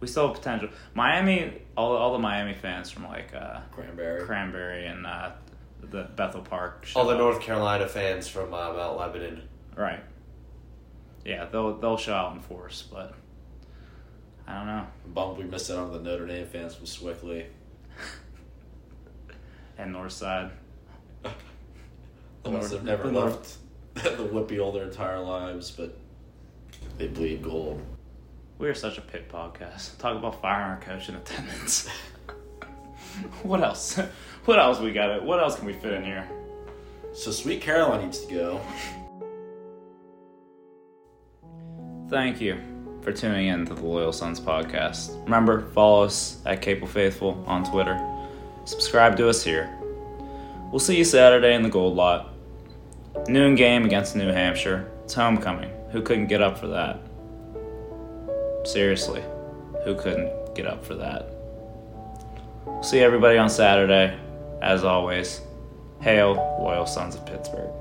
[0.00, 0.70] We still have potential.
[0.94, 4.22] Miami, all, all the Miami fans from like uh, Cranberry.
[4.22, 5.32] Cranberry and uh,
[5.82, 6.86] the Bethel Park.
[6.86, 7.18] show All the up.
[7.18, 9.42] North Carolina fans from uh, Mount Lebanon.
[9.76, 10.02] Right.
[11.26, 13.14] Yeah, they'll they'll show out in force, but
[14.46, 14.86] I don't know.
[15.08, 17.46] Bummed we missed out on the Notre Dame fans from Sewickley.
[19.78, 20.52] And Northside.
[21.22, 23.58] The ones that have never The left
[23.94, 24.00] the
[24.32, 25.98] Whippy all their entire lives, but
[26.96, 27.82] they bleed gold.
[28.58, 29.98] We are such a Pitt podcast.
[29.98, 31.88] Talk about firing our coach in attendance.
[33.42, 33.98] what else?
[34.46, 35.22] What else we got?
[35.22, 36.26] What else can we fit in here?
[37.12, 38.60] So Sweet Caroline needs to go.
[42.08, 42.56] Thank you
[43.02, 45.20] for tuning in to the Loyal Sons podcast.
[45.24, 48.00] Remember, follow us at Capel Faithful on Twitter.
[48.64, 49.68] Subscribe to us here.
[50.70, 52.32] We'll see you Saturday in the Gold Lot.
[53.28, 54.88] Noon game against New Hampshire.
[55.02, 55.70] It's homecoming.
[55.90, 57.00] Who couldn't get up for that?
[58.64, 59.24] Seriously,
[59.84, 61.28] who couldn't get up for that?
[62.66, 64.16] We'll see everybody on Saturday.
[64.62, 65.40] As always,
[66.00, 67.72] hail Loyal Sons of Pittsburgh.